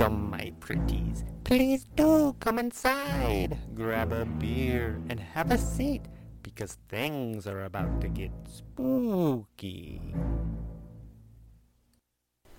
[0.00, 1.24] Welcome, my pretties.
[1.44, 3.58] Please do come inside.
[3.74, 6.00] Grab a beer and have a seat
[6.42, 10.00] because things are about to get spooky.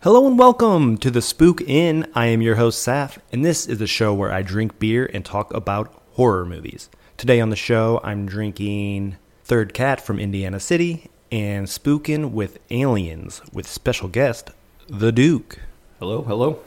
[0.01, 2.05] Hello and welcome to the Spook Inn.
[2.13, 5.25] I am your host, Saf, and this is the show where I drink beer and
[5.25, 6.91] talk about horror movies.
[7.17, 13.41] Today on the show, I'm drinking Third Cat from Indiana City and Spookin' with Aliens
[13.51, 14.51] with special guest,
[14.87, 15.57] The Duke.
[15.97, 16.61] Hello, hello.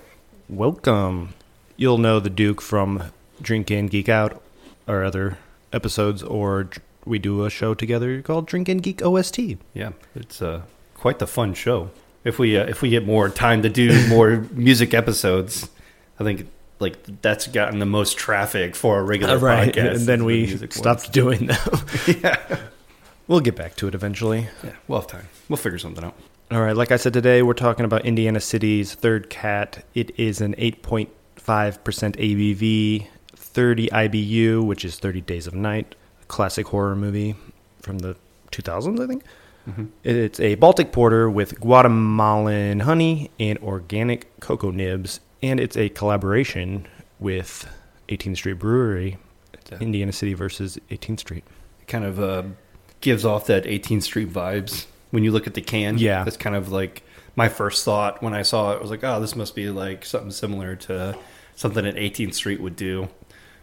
[0.55, 1.35] Welcome.
[1.77, 3.11] You'll know The Duke from
[3.43, 4.41] Drink In, Geek Out,
[4.87, 5.37] our other
[5.73, 6.71] episodes, or
[7.05, 9.41] we do a show together called Drink In Geek OST.
[9.73, 10.63] Yeah, it's uh,
[10.95, 11.91] quite the fun show.
[12.23, 15.69] If we uh, if we get more time to do more music episodes,
[16.21, 16.47] I think
[16.79, 19.97] like that's gotten the most traffic for a regular podcast.
[19.97, 21.81] and then we music stopped doing them.
[22.07, 22.39] yeah,
[23.27, 24.47] we'll get back to it eventually.
[24.63, 25.29] yeah, we'll have time.
[25.49, 26.15] We'll figure something out.
[26.51, 29.83] All right, like I said today, we're talking about Indiana City's Third Cat.
[29.95, 31.09] It is an 8.5%
[31.41, 37.35] ABV, 30 IBU, which is 30 Days of Night, a classic horror movie
[37.81, 38.15] from the
[38.53, 39.25] 2000s, I think.
[40.05, 46.87] It's a Baltic porter with Guatemalan honey and organic cocoa nibs, and it's a collaboration
[47.19, 47.67] with
[48.11, 49.17] 18th Street Brewery,
[49.81, 51.45] Indiana City versus 18th Street.
[51.81, 52.43] It kind of uh,
[53.01, 54.85] gives off that 18th Street vibes
[55.15, 55.97] when you look at the can.
[55.99, 56.25] Yeah.
[56.25, 57.03] that's kind of like
[57.37, 58.77] my first thought when I saw it.
[58.77, 61.17] I was like, oh, this must be like something similar to
[61.57, 63.09] something that 18th Street would do.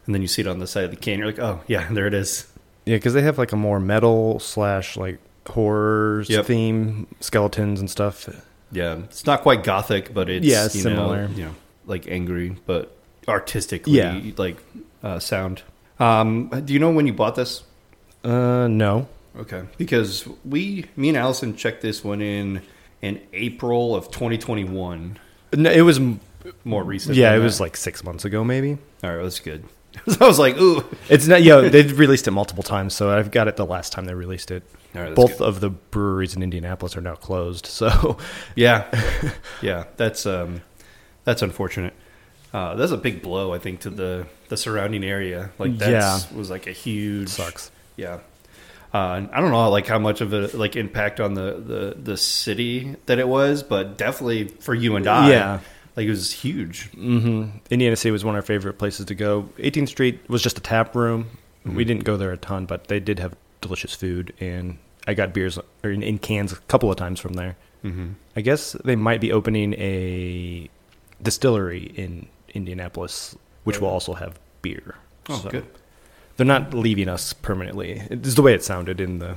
[0.06, 1.20] And then you see it on the side of the can.
[1.20, 2.48] You're like, oh, yeah, there it is.
[2.86, 6.46] Yeah, because they have like a more metal slash like horror Yep.
[6.46, 8.28] theme, skeletons and stuff.
[8.72, 11.28] Yeah, it's not quite gothic, but it's Yeah, it's you similar.
[11.28, 11.56] Know, you know,
[11.86, 12.96] like angry, but
[13.28, 14.20] artistically, Yeah.
[14.38, 14.58] like
[15.04, 15.62] uh, sound.
[16.00, 17.64] Um, do you know when you bought this?
[18.24, 19.08] Uh, no.
[19.38, 22.62] Okay, because we, me and Allison checked this one in
[23.02, 25.18] in April of 2021.
[25.56, 26.00] no it was
[26.64, 27.16] More recent.
[27.16, 28.78] yeah, it than was like six months ago, maybe.
[29.04, 29.24] all right.
[29.24, 29.64] That's good.
[30.22, 30.84] I was like, ooh.
[31.10, 31.44] It's not.
[31.44, 34.50] Yeah, they've released it multiple times, so I've got it the last time they released
[34.52, 34.64] it.
[34.96, 35.48] All right, Both good.
[35.48, 38.18] of the breweries in Indianapolis are now closed, so
[38.56, 38.86] Yeah,
[39.62, 39.86] yeah.
[39.98, 40.62] That's um,
[41.24, 41.94] that's unfortunate.
[42.54, 45.52] Uh, that's a big blow, I think, to the the surrounding area.
[45.58, 46.20] Like that Yeah.
[46.38, 47.72] was like a huge sucks.
[47.96, 48.20] Yeah.
[48.94, 52.18] Uh, I don't know, like how much of a like impact on the, the, the
[52.18, 55.60] city that it was, but definitely for you and I, Yeah.
[55.96, 56.90] like it was huge.
[56.92, 59.44] hmm Indiana City was one of our favorite places to go.
[59.60, 61.28] 18th Street was just a tap room.
[61.66, 61.78] Mm-hmm.
[61.78, 65.34] We didn't go there a ton, but they did have delicious food, and I got
[65.34, 67.56] beers or in, in cans a couple of times from there.
[67.86, 68.08] Mm-hmm.
[68.36, 70.70] I guess they might be opening a
[71.22, 74.96] distillery in Indianapolis, which will also have beer.
[75.30, 75.66] Oh, So good.
[76.38, 78.02] They're not leaving us permanently.
[78.10, 79.36] It's the way it sounded in the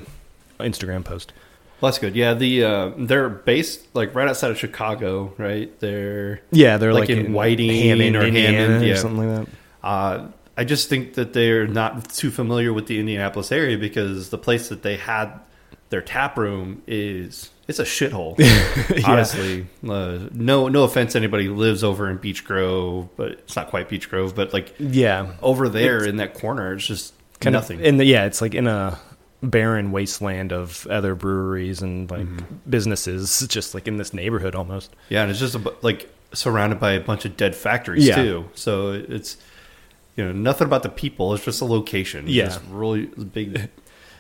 [0.60, 1.32] Instagram post.
[1.81, 2.15] Well, that's good.
[2.16, 5.78] Yeah, the uh, they're based like right outside of Chicago, right?
[5.81, 8.94] They're Yeah, they're Like like, in Whiting Hammond, or Indiana, Hammond, or yeah.
[8.97, 9.87] something like that.
[9.87, 14.38] Uh, I just think that they're not too familiar with the Indianapolis area because the
[14.38, 15.32] place that they had
[15.94, 18.34] their tap room is it's a shithole.
[19.06, 23.55] Honestly, uh, no no offense to anybody who lives over in Beech Grove, but it's
[23.55, 27.53] not quite Beech Grove, but like Yeah, over there in that corner, it's just kind
[27.55, 27.78] nothing.
[27.78, 27.87] of.
[27.87, 28.99] And the, yeah, it's like in a
[29.41, 32.69] barren wasteland of other breweries and like Mm-hmm.
[32.69, 34.91] businesses, just like in this neighborhood almost.
[35.11, 38.16] yeah, and it's just a, like surrounded by a bunch of dead factories Yeah.
[38.16, 38.44] too.
[38.55, 39.37] So it's
[40.16, 41.32] you know nothing about the people.
[41.34, 42.25] It's just a location.
[42.26, 42.59] It's Yeah.
[42.71, 43.71] really big,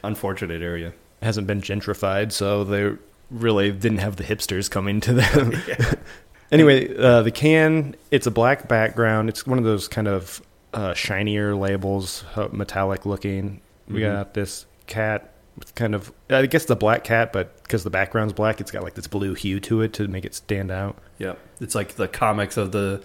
[0.02, 0.92] unfortunate area.
[1.24, 2.92] Hasn't been gentrified, so they
[3.30, 5.52] really didn't have the hipsters coming to them.
[6.52, 9.28] anyway, uh, the can it's a black background.
[9.28, 10.42] It's one of those kind of
[10.72, 13.60] uh, shinier labels, uh, metallic looking.
[13.88, 14.12] We Mhm.
[14.12, 15.30] got this cat.
[15.56, 18.82] with kind of, I guess the black cat, but because the background's black, it's got
[18.82, 20.96] like this blue hue to it to make it stand out.
[21.18, 23.04] Yeah, it's like the comics of the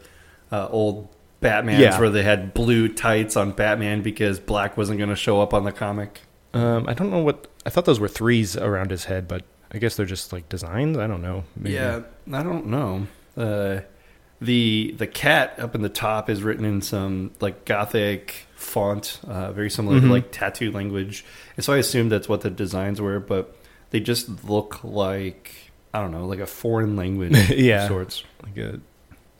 [0.51, 1.09] uh, old
[1.43, 1.99] Batmans Yeah.
[1.99, 5.63] where they had blue tights on Batman because black wasn't going to show up on
[5.63, 6.21] the comic.
[6.55, 9.77] Um, I don't know what I thought those were threes around his head, but I
[9.77, 10.97] guess they're just like designs.
[10.97, 11.43] I don't know.
[11.55, 11.75] Maybe.
[11.75, 12.01] Yeah,
[12.33, 13.05] I don't know.
[13.37, 13.81] Uh,
[14.41, 19.51] the the cat up in the top is written in some like gothic font, uh,
[19.51, 20.07] very similar Mhm.
[20.07, 21.23] to like tattoo language,
[21.57, 23.55] and so I assumed that's what the designs were, but
[23.91, 25.51] they just look like
[25.93, 27.83] I don't know, like a foreign language Yeah.
[27.83, 28.23] of sorts.
[28.43, 28.79] like a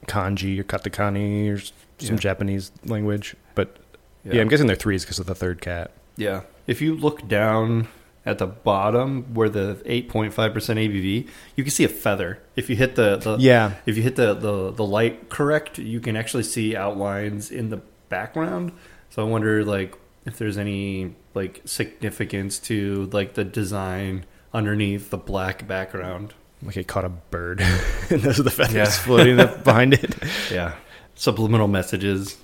[0.06, 2.16] kanji or katakani or some Yeah.
[2.16, 3.36] Japanese language.
[3.56, 3.78] But
[4.24, 5.92] yeah, I'm guessing they're threes because of the third cat.
[6.18, 6.42] Yeah.
[6.68, 7.88] If you look down
[8.26, 12.40] at the bottom where the 8.5% ABV, you can see a feather.
[12.56, 13.76] If you hit the, the Yeah.
[13.86, 17.82] if you hit the, the the light correct, you can actually see outlines in the
[18.10, 18.72] background.
[19.10, 25.18] So I wonder like if there's any like significance to like the design underneath the
[25.18, 26.34] black background.
[26.62, 27.62] Like it caught a bird,
[28.10, 28.86] and those are the feathers Yeah.
[28.90, 30.14] floating up behind it.
[30.52, 30.76] Yeah.
[31.16, 32.38] subliminal messages.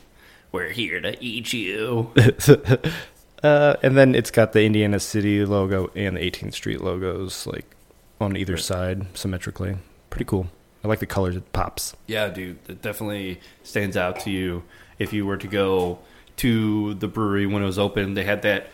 [0.54, 2.13] We're here to eat you.
[3.46, 7.66] uh, and then it's got the Indiana City logo and the 18th Street logos like
[8.20, 9.78] on either side symmetrically.
[10.10, 10.48] Pretty cool.
[10.84, 11.36] I like the colors.
[11.36, 11.96] It pops.
[12.08, 14.64] Yeah, dude, it definitely stands out to you.
[15.00, 16.00] If you were to go
[16.38, 18.68] to the brewery when it was open, they had that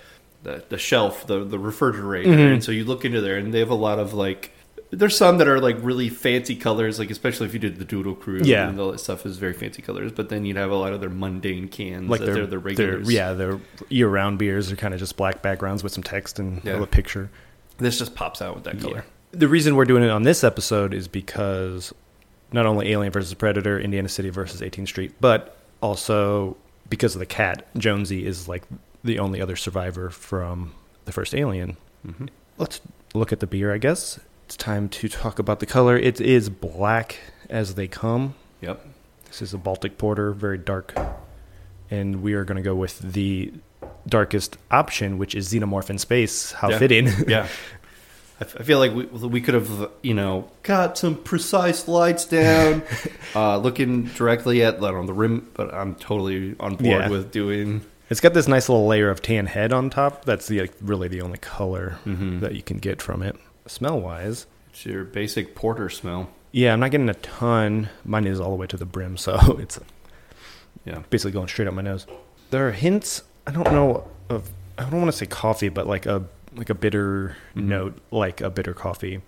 [0.44, 2.54] the, the shelf, the the refrigerator, Mhm.
[2.54, 4.52] and so you look into there, and they have a lot of like.
[4.94, 8.14] There's some that are like really fancy colors, like especially if you did the Doodle
[8.14, 8.68] Crew, Yeah.
[8.68, 10.12] and all that stuff is very fancy colors.
[10.12, 12.74] But then you'd have a lot of their mundane cans, Like that their, they're the
[12.76, 13.60] their yeah, their
[13.90, 16.82] year-round beers are kind of just black backgrounds with some text and Yeah.
[16.82, 17.30] a picture.
[17.78, 19.06] this just pops out with that color.
[19.32, 21.94] The reason we're doing it on this episode is because
[22.52, 26.58] not only Alien versus Predator, Indiana City versus 18th Street, but also
[26.90, 28.64] because of the cat, Jonesy is like
[29.06, 30.74] the only other survivor from
[31.06, 31.78] the first Alien.
[32.06, 32.26] hmm
[32.58, 32.82] Let's
[33.14, 34.20] look at the beer, I guess.
[34.52, 35.96] It's time to talk about the color.
[35.98, 37.20] It is black
[37.50, 38.36] as they come.
[38.60, 38.86] Yep.
[39.28, 40.94] This is a Baltic Porter, very dark.
[41.90, 43.54] And we are going to go with the
[44.06, 46.52] darkest option, which is Xenomorph in Space.
[46.52, 46.80] How Yeah.
[46.80, 47.08] fitting.
[47.30, 47.48] Yeah.
[48.42, 52.84] I feel like we, we could have, you know, got some precise lights down,
[53.36, 57.08] uh, looking directly at, I don't know, the rim, but I'm totally on board Yeah.
[57.10, 57.86] with doing.
[58.10, 60.26] It's got this nice little layer of tan head on top.
[60.26, 62.42] That's the like, really the only color Mhm.
[62.42, 63.38] that you can get from it.
[63.68, 66.30] Smell wise, It's your basic porter smell.
[66.52, 67.90] yeah, I'm not getting a ton.
[68.04, 69.80] Mine is all the way to the brim, so it's
[70.86, 71.00] Yeah.
[71.10, 72.06] basically going straight up my nose.
[72.50, 73.24] There are hints.
[73.48, 74.50] I don't know of.
[74.78, 76.24] I don't want to say coffee, but like a
[76.56, 77.64] like a bitter Mhm.
[77.64, 79.22] note, like a bitter coffee.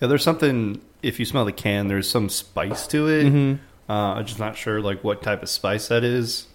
[0.00, 3.24] Yeah, there's something, if you smell the can, there's some spice to it.
[3.24, 3.58] Mhm.
[3.88, 6.46] Uh, I'm just not sure, like, what type of spice that is.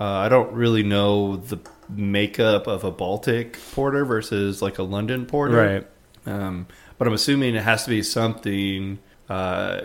[0.00, 1.58] Uh, I don't really know the
[1.90, 5.56] makeup of a Baltic porter versus, like, a London porter.
[5.56, 5.86] Right.
[6.26, 6.66] Um,
[6.98, 9.80] but I'm assuming it has to be something, uh,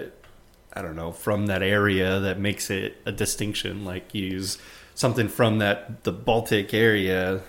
[0.73, 3.85] I don't know, from that area that makes it a distinction.
[3.85, 4.57] Like use
[4.95, 7.41] something from that the Baltic area,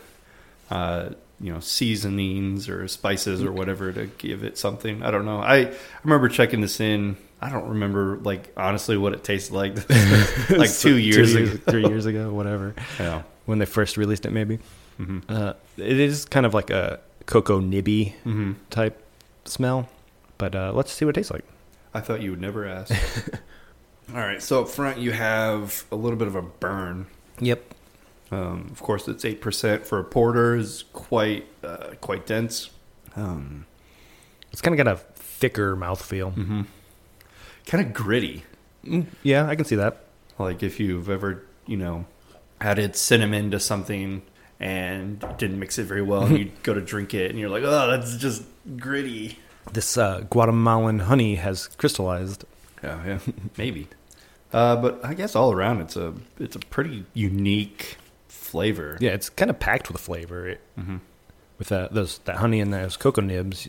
[0.71, 1.11] uh,
[1.41, 5.03] you know, seasonings or spices or whatever to give it something.
[5.03, 5.41] I don't know.
[5.41, 5.73] I, I
[6.05, 7.17] remember checking this in.
[7.43, 9.75] I don't remember like honestly what it tasted like,
[10.50, 11.59] like So- two years ago.
[11.69, 12.75] three years ago, whatever.
[12.99, 13.23] Yeah.
[13.44, 14.59] When they first released it, maybe.
[14.97, 19.02] hmm Uh, it is kind of like a cocoa nibby hmm type
[19.44, 19.88] smell,
[20.38, 21.44] but uh, let's see what it tastes like.
[21.94, 22.93] I thought you would never ask.
[24.14, 27.06] All right, so up front you have a little bit of a burn.
[27.40, 27.75] Yep.
[28.31, 32.70] Um, of course, it's eight percent for a porter is quite uh, quite dense.
[33.17, 33.67] Um,
[34.52, 36.34] It's kind of got a thicker mouthfeel.
[36.34, 36.62] mm-hmm.
[37.67, 38.44] Kind of gritty.
[38.84, 40.05] Mm, yeah, I can see that.
[40.38, 42.05] Like if you've ever you know
[42.61, 44.23] added cinnamon to something
[44.61, 47.62] and didn't mix it very well, and you go to drink it, and you're like,
[47.64, 48.43] oh, that's just
[48.79, 49.38] gritty.
[49.73, 52.44] This uh, Guatemalan honey has crystallized.
[52.82, 53.19] Yeah, yeah,
[53.58, 53.88] maybe.
[54.53, 57.97] Uh, but I guess all around, it's a it's a pretty unique
[58.29, 58.97] flavor.
[59.00, 60.49] Yeah, it's kind of packed with flavor.
[60.49, 60.97] It, hmm
[61.59, 63.69] with that those that honey and those cocoa nibs,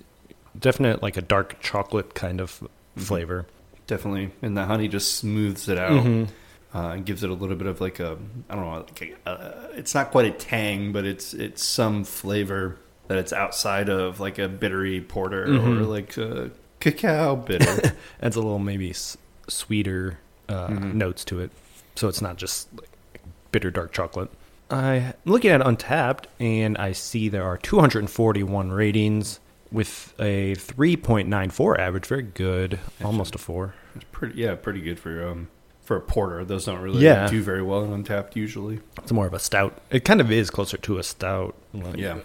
[0.59, 2.61] definite like a dark chocolate kind of
[2.97, 3.45] flavor.
[3.87, 4.31] definitely.
[4.41, 6.03] And the honey just smooths it out.
[6.03, 6.27] Mhm.
[6.75, 8.17] Uh, and gives it a little bit of like a
[8.49, 12.03] I don't know, like a, uh, it's not quite a tang, but it's it's some
[12.03, 12.77] flavor
[13.07, 15.87] that it's outside of like a bittery porter or Mhm.
[15.87, 17.95] like a cacao bitter.
[18.21, 19.17] Adds a little maybe s-
[19.47, 20.19] sweeter
[20.49, 20.93] uh, Mhm.
[20.95, 21.51] notes to it,
[21.95, 22.89] so it's not just like
[23.53, 24.29] bitter dark chocolate.
[24.69, 29.39] I'm looking at Untappd, and I see there are 241 ratings
[29.71, 32.05] with a 3.94 average.
[32.05, 33.73] Very good, almost a four.
[33.95, 35.47] it's pretty yeah, pretty good for um
[35.87, 36.43] for a porter.
[36.43, 37.27] Those don't really Yeah.
[37.27, 38.81] do very well in Untappd usually.
[39.01, 39.79] It's more of a stout.
[39.89, 41.55] It kind of is closer to a stout.
[41.73, 42.17] like- Yeah.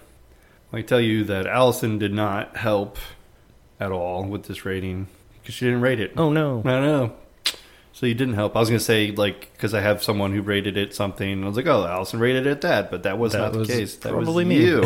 [0.73, 2.99] I tell you that Allison did not help
[3.79, 5.07] at all with this rating
[5.41, 6.13] because she didn't rate it.
[6.17, 6.63] Oh no.
[6.65, 7.13] I know.
[7.93, 8.57] So you didn't help.
[8.57, 11.31] I was gonna say like because I have someone who rated it something.
[11.31, 13.69] And I was like, oh, Allison rated it that, but that was That not was
[13.69, 13.95] the case.
[13.97, 14.65] That probably was me.
[14.65, 14.83] you.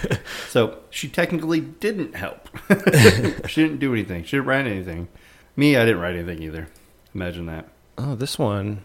[0.50, 2.48] so she technically didn't help.
[3.48, 4.22] she didn't do anything.
[4.24, 5.08] She didn't write anything.
[5.56, 6.68] Me, I didn't write anything either.
[7.14, 7.66] Imagine that.
[8.02, 8.80] Oh, this one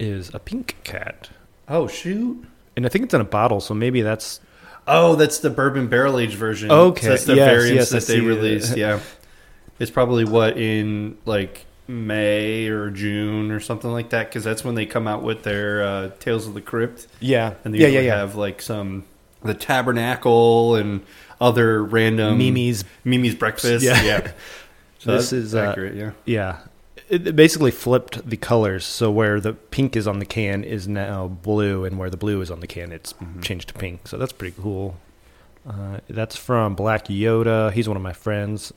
[0.00, 1.30] is a pink cat,
[1.68, 2.44] Oh shoot.
[2.76, 4.40] and I think it's in a bottle, so maybe that's
[4.86, 6.70] Oh, that's the bourbon barrel aged version.
[6.70, 7.02] Okay.
[7.02, 8.70] So that's the Yes, variants yes, I that they released.
[8.70, 8.78] that.
[8.78, 9.00] Yeah,
[9.78, 14.74] it's probably what in like May or June or something like that because that's when
[14.74, 18.00] they come out with their uh, Tales of the Crypt, yeah, and they yeah, yeah,
[18.00, 18.16] yeah.
[18.16, 19.04] have like some
[19.42, 21.02] the Tabernacle and
[21.40, 23.84] other random Mimi's, Mimi's breakfast.
[23.84, 24.02] Yeah.
[24.02, 24.30] Yeah,
[24.98, 25.94] so This is, uh, accurate.
[25.94, 26.58] yeah, yeah.
[27.08, 31.28] It basically flipped the colors, so where the pink is on the can is now
[31.28, 33.42] blue, and where the blue is on the can, it's Mhm.
[33.42, 34.08] changed to pink.
[34.08, 34.96] So that's pretty cool.
[35.68, 37.72] Uh, that's from Black Yoda.
[37.72, 38.72] He's one of my friends.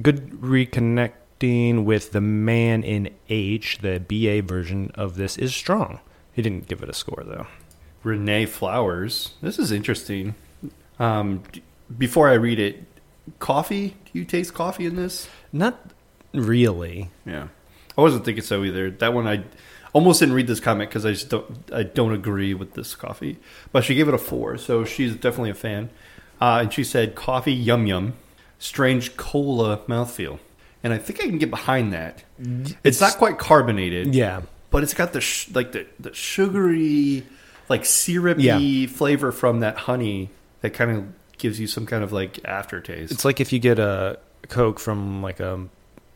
[0.00, 6.00] Good reconnecting with the man in H, the BA version of this, is strong.
[6.32, 7.46] He didn't give it a score though.
[8.02, 9.34] Renee Flowers.
[9.42, 10.34] This is interesting.
[10.98, 11.42] Um,
[11.98, 12.84] before I read it,
[13.38, 13.96] coffee.
[14.12, 15.28] Do you taste coffee in this?
[15.52, 15.90] Not
[16.32, 17.10] really.
[17.24, 17.48] Yeah,
[17.96, 18.90] I wasn't thinking so either.
[18.90, 19.44] That one I
[19.92, 23.38] almost didn't read this comment because I just don't I don't agree with this coffee.
[23.72, 25.90] But she gave it a four, so she's definitely a fan.
[26.40, 28.12] Uh, and she said coffee yum yum,
[28.58, 30.38] strange cola mouthfeel,
[30.84, 32.24] and I think I can get behind that.
[32.84, 34.42] It's, not quite carbonated, Yeah.
[34.70, 37.24] but it's got the sh- like the the sugary,
[37.70, 38.86] like syrupy Yeah.
[38.88, 40.28] flavor from that honey
[40.60, 41.04] that kind of
[41.38, 43.12] gives you some kind of like aftertaste.
[43.12, 45.66] It's like if you get a Coke from like a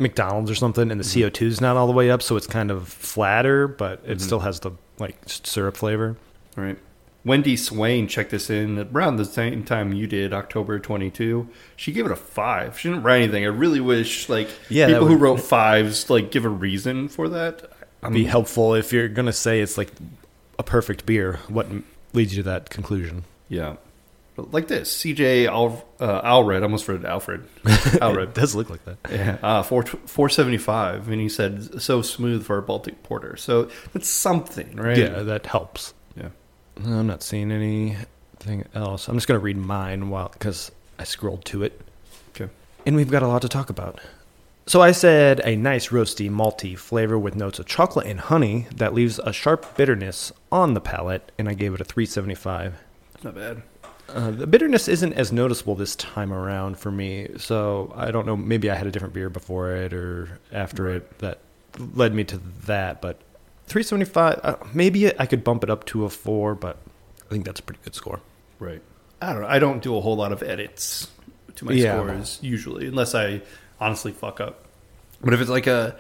[0.01, 1.23] McDonald's or something, and the mm-hmm.
[1.23, 4.13] CO two is not all the way up, so it's kind of flatter, but it
[4.13, 4.19] mm-hmm.
[4.19, 6.17] still has the like syrup flavor.
[6.57, 6.79] Right.
[7.25, 11.49] Wendy Swain checked this in around the same time you did, October 22.
[11.77, 12.79] She gave it a five.
[12.79, 13.45] She didn't write anything.
[13.45, 17.71] I really wish, like, Yeah, people who wrote fives, like, give a reason for that.
[18.03, 19.93] I'm, Be helpful if you're gonna say it's like
[20.59, 21.41] a perfect beer.
[21.49, 21.67] What
[22.15, 23.25] leads you to that conclusion?
[23.51, 23.77] Yeah.
[24.51, 27.47] Like this, CJ Al, uh, Alred, I almost read Alfred.
[28.03, 28.35] Alred.
[28.35, 28.99] does look like that.
[29.11, 29.39] yeah.
[29.43, 31.09] Uh, four, 475.
[31.09, 33.37] And he said, so smooth for a Baltic Porter.
[33.37, 34.97] So that's something, right?
[34.97, 35.95] Yeah, that helps.
[36.17, 36.29] Yeah.
[36.77, 39.09] I'm not seeing anything else.
[39.09, 41.81] I'm just gonna read mine while because I scrolled to it.
[42.35, 42.51] Okay.
[42.87, 44.01] and we've got a lot to talk about.
[44.67, 48.95] So I said a nice roasty, malty flavor with notes of chocolate and honey that
[48.95, 52.75] leaves a sharp bitterness on the palate, and I gave it a 375.
[53.15, 53.63] It's not bad.
[54.13, 58.37] Uh, the bitterness isn't as noticeable this time around for me, so I don't know.
[58.37, 61.39] Maybe I had a different beer before it or after it that
[61.95, 63.01] led me to that.
[63.01, 63.19] But
[63.67, 66.77] 375, uh, maybe I could bump it up to a four, but
[67.27, 68.21] I think that's a pretty good score.
[68.59, 68.83] Right.
[69.23, 69.49] I don't know.
[69.49, 71.09] I don't do a whole lot of edits
[71.57, 71.97] to my Yeah.
[72.03, 73.43] scores usually, unless I
[73.81, 74.65] honestly fuck up.
[75.21, 75.97] But if it's like a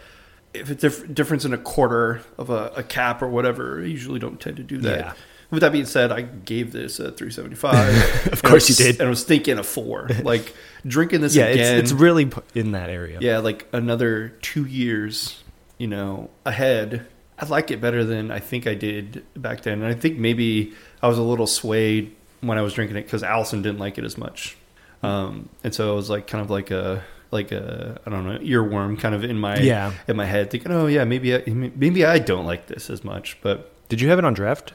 [0.52, 4.19] if it's a difference in a quarter of a, a cap or whatever, I usually
[4.19, 4.99] don't tend to do that.
[4.99, 5.12] Yeah.
[5.50, 8.26] With that being said, I gave this a 375.
[8.33, 9.00] Of course you was- did.
[9.00, 10.09] And I was thinking a four.
[10.23, 10.54] Like
[10.87, 11.78] drinking this Yeah, again.
[11.78, 13.19] it's, it's really in that area.
[13.21, 15.42] yeah, like another two years,
[15.78, 17.07] you know, ahead.
[17.38, 19.83] I like it better than I think I did back then.
[19.83, 23.23] And I think maybe I was a little swayed when I was drinking it because
[23.23, 24.57] Allison didn't like it as much.
[25.02, 28.38] Um, and so it was like kind of like a like a I don't know
[28.40, 29.92] earworm kind of in my Yeah.
[30.09, 33.38] in my head thinking oh yeah maybe I, maybe I don't like this as much
[33.40, 34.73] but Did you have it on draft?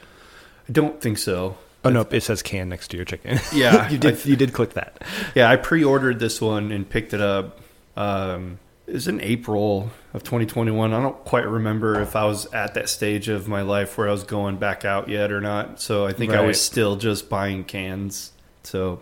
[0.68, 1.58] I don't think so.
[1.84, 3.40] Oh no, it says can next to your chicken.
[3.54, 4.16] Yeah, you did.
[4.16, 5.02] I- you did click that.
[5.36, 7.60] Yeah, I pre-ordered this one and picked it up.
[7.96, 10.94] Um, it was in April of 2021.
[10.94, 14.12] I don't quite remember if I was at that stage of my life where I
[14.12, 15.80] was going back out yet or not.
[15.82, 18.32] So I think I was still just buying cans.
[18.64, 19.00] So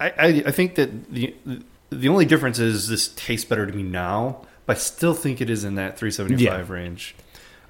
[0.00, 1.34] I, I, I think that the
[1.90, 5.50] the only difference is this tastes better to me now, but I still think it
[5.50, 7.14] is in that 375 range.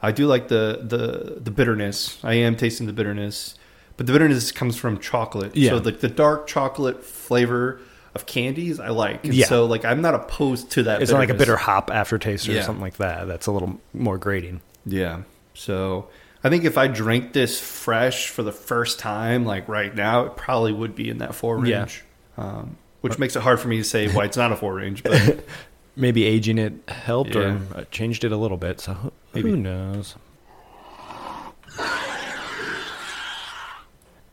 [0.02, 2.19] I do like the, the the bitterness.
[2.25, 3.54] I am tasting the bitterness,
[3.97, 5.54] but the bitterness comes from chocolate.
[5.57, 5.71] Yeah.
[5.71, 7.80] So the, the dark chocolate flavor
[8.14, 9.25] of candies I like.
[9.25, 9.47] And Yeah.
[9.47, 11.02] So like I'm not opposed to that.
[11.02, 12.62] It's not like a bitter hop aftertaste or Yeah.
[12.62, 13.28] something like that.
[13.28, 14.61] That's a little more grating.
[14.87, 15.23] Yeah.
[15.54, 16.09] So
[16.42, 20.37] I think if I drank this fresh for the first time, like right now, it
[20.37, 21.80] probably would be in that four Yeah.
[21.80, 22.02] range.
[22.38, 25.02] Um, which makes it hard for me to say why it's not a four range,
[25.02, 25.45] but
[25.97, 27.40] Maybe aging it helped Yeah.
[27.40, 28.80] or uh, changed it a little bit.
[28.80, 29.50] So Maybe.
[29.50, 30.16] who knows?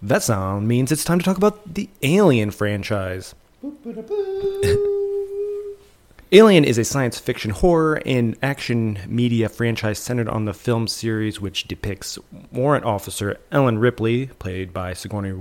[0.01, 3.33] That sound means it's time to talk about the Alien franchise.
[6.31, 11.39] Alien is a science fiction horror and action media franchise centered on the film series
[11.39, 12.19] which depicts
[12.51, 15.31] warrant officer Ellen Ripley, played by Sigourney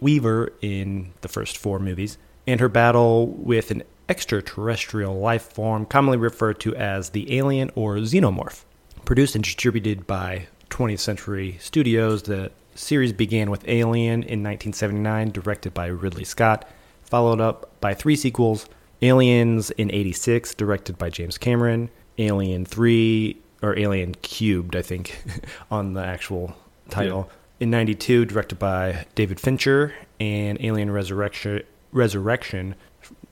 [0.00, 6.18] Weaver in the first four movies, and her battle with an extraterrestrial life form commonly
[6.18, 8.64] referred to as the alien or xenomorph.
[9.04, 15.74] Produced and distributed by 20th Century Studios, the series began with Alien in 1979, directed
[15.74, 16.66] by Ridley Scott,
[17.02, 18.66] followed up by three sequels
[19.02, 25.22] Aliens in 86, directed by James Cameron, Alien 3, or Alien Cubed, I think,
[25.70, 26.54] on the actual
[26.88, 27.28] title.
[27.60, 32.76] In 92, directed by David Fincher, and Alien Resurrection, Resurrection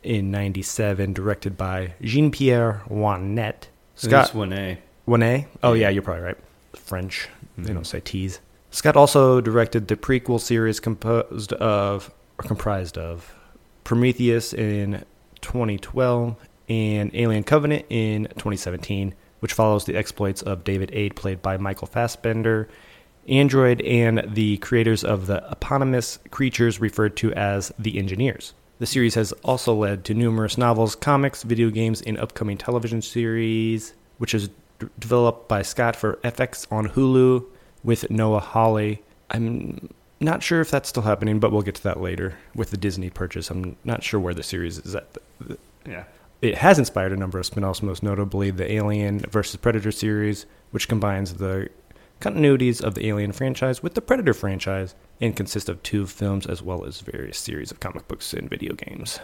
[0.03, 3.69] in 97, directed by Jean Pierre Wanette.
[3.95, 4.79] Scott Scott one A.
[5.11, 5.47] one A?
[5.63, 6.39] Oh yeah, you're probably right.
[6.75, 7.29] French.
[7.59, 7.75] They mm-hmm.
[7.75, 8.41] don't say T's.
[8.71, 13.35] Scott also directed the prequel series composed of or comprised of
[13.83, 15.05] Prometheus in
[15.41, 16.37] 2012
[16.69, 21.89] and Alien Covenant in 2017, which follows the exploits of David 8, played by Michael
[21.89, 22.69] Fassbender,
[23.29, 28.55] Android, and the creators of the eponymous creatures referred to as the Engineers.
[28.79, 33.93] The series has also led to numerous novels, comics, video games, and upcoming television series,
[34.19, 34.49] which is
[34.81, 37.45] d- developed by Scott for FX on Hulu
[37.85, 39.03] with Noah Hawley.
[39.31, 42.77] I'm not sure if that's still happening, but we'll get to that later with the
[42.77, 43.51] Disney purchase.
[43.51, 45.17] I'm not sure where the series is at.
[45.87, 46.05] Yeah.
[46.43, 49.57] It has inspired a number of spin offs, most notably the Alien vs.
[49.57, 51.69] Predator series, which combines the
[52.21, 56.63] continuities of the Alien franchise with the Predator franchise and consists of two films as
[56.63, 59.21] well as various series of comic books and video games.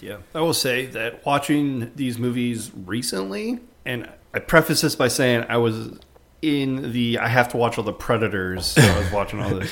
[0.00, 0.18] Yeah.
[0.34, 5.56] I will say that watching these movies recently, and I preface this by saying I
[5.58, 5.98] was
[6.42, 9.70] in the I have to watch all the Predators, so I was watching all this.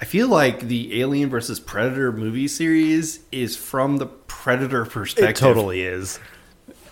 [0.00, 5.30] I feel like the Alien versus Predator movie series is from the Predator perspective.
[5.30, 6.20] It totally is.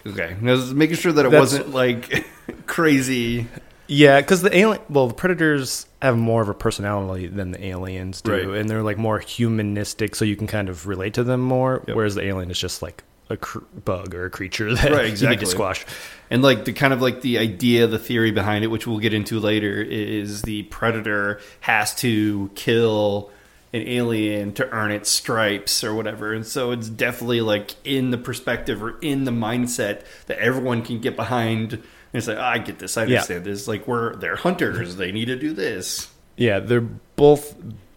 [0.06, 0.34] Okay.
[0.40, 2.26] I was making sure that it That's- wasn't like
[2.66, 3.46] crazy.
[3.86, 8.22] Yeah, because the alien, well, the predators have more of a personality than the aliens
[8.22, 8.58] do, Right.
[8.58, 11.84] and they're like more humanistic, so you can kind of relate to them more.
[11.86, 11.94] Yep.
[11.94, 15.02] Whereas the alien is just like a cr- bug or a creature that Right, you
[15.02, 15.36] need exactly.
[15.38, 15.86] to squash.
[16.30, 19.14] And like the kind of like the idea, the theory behind it, which we'll get
[19.14, 23.30] into later, is the predator has to kill
[23.72, 26.32] an alien to earn its stripes or whatever.
[26.32, 31.00] And so it's definitely like in the perspective or in the mindset that everyone can
[31.00, 31.72] get behind.
[31.72, 33.16] And it's like, "Ah, I get this, I Yeah.
[33.16, 33.66] understand this.
[33.66, 36.08] Like we're they're hunters, they need to do this.
[36.36, 36.80] Yeah, they're
[37.16, 37.56] both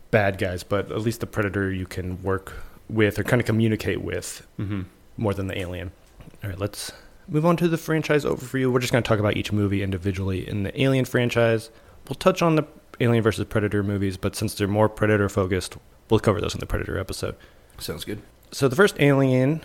[0.10, 2.54] bad guys, but at least the predator you can work
[2.90, 4.82] with or kind of communicate with Mm-hmm.
[5.18, 5.92] More than the alien.
[6.44, 6.92] All right, let's
[7.28, 8.72] move on to the franchise overview.
[8.72, 10.48] We're just going to talk about each movie individually.
[10.48, 11.70] In the Alien franchise,
[12.08, 12.64] we'll touch on the
[13.00, 15.78] Alien versus Predator movies, but since they're more Predator focused,
[16.10, 17.36] we'll cover those in the Predator episode.
[17.80, 18.22] Sounds good.
[18.52, 19.62] So the first Alien,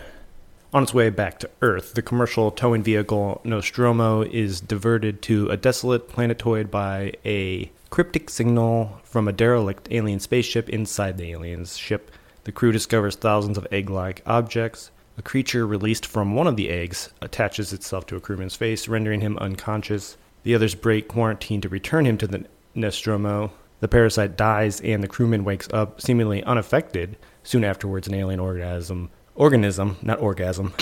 [0.73, 5.57] on its way back to Earth, the commercial towing vehicle Nostromo is diverted to a
[5.57, 12.11] desolate planetoid by a cryptic signal from a derelict alien spaceship inside the alien's ship.
[12.43, 14.91] The crew discovers thousands of egg-like objects.
[15.17, 19.21] A creature released from one of the eggs attaches itself to a crewman's face, rendering
[19.21, 20.17] him unconscious.
[20.43, 23.51] The others break quarantine to return him to the Nostromo.
[23.79, 27.17] The parasite dies, and the crewman wakes up seemingly unaffected.
[27.43, 30.73] Soon afterwards, an alien organism, organism, not orgasm,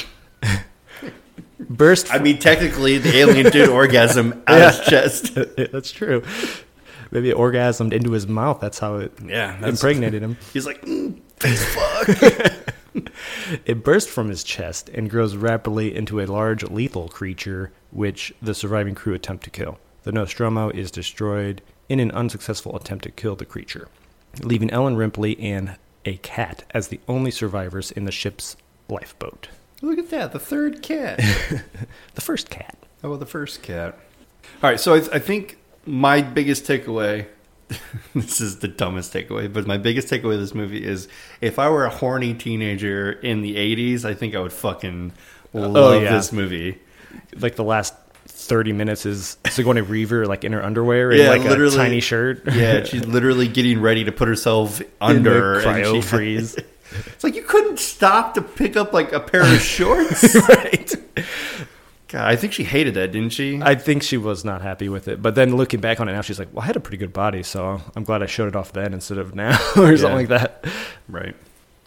[1.59, 2.13] burst.
[2.13, 5.35] I mean, technically, the alien did orgasm out of his chest.
[5.71, 6.23] That's true.
[7.11, 8.59] Maybe it orgasmed into his mouth.
[8.61, 10.37] That's how it Yeah, that's- impregnated him.
[10.53, 12.75] He's like, mm, fuck.
[13.65, 18.53] It bursts from his chest and grows rapidly into a large lethal creature, which the
[18.53, 19.79] surviving crew attempt to kill.
[20.03, 23.87] The Nostromo is destroyed in an unsuccessful attempt to kill the creature,
[24.41, 28.55] leaving Ellen Ripley and a cat as the only survivors in the ship's
[28.89, 29.49] lifeboat.
[29.81, 31.19] Look at that, the third cat.
[32.15, 32.77] The first cat.
[33.03, 33.97] Oh, the first cat.
[34.61, 37.25] All right, so I, I think my biggest takeaway.
[38.15, 41.07] this is the dumbest takeaway, but my biggest takeaway of this movie is
[41.41, 45.13] if I were a horny teenager in the '80s, I think I would fucking
[45.53, 46.11] oh, love Oh, yeah.
[46.13, 46.79] this movie.
[47.37, 47.93] Like the last
[48.27, 52.43] 30 minutes is Sigourney Weaver like in her underwear and Yeah, like a tiny shirt.
[52.53, 56.57] Yeah, she's literally getting ready to put herself under in cryo she- freeze.
[57.07, 60.35] It's like you couldn't stop to pick up like a pair of shorts.
[60.49, 60.93] right.
[62.11, 63.59] God, I think she hated that, didn't she?
[63.61, 65.21] I think she was not happy with it.
[65.21, 67.13] But then looking back on it now, she's like, well, I had a pretty good
[67.13, 70.27] body, so I'm glad I showed it off then instead of now or something like
[70.27, 70.65] that.
[71.07, 71.35] right.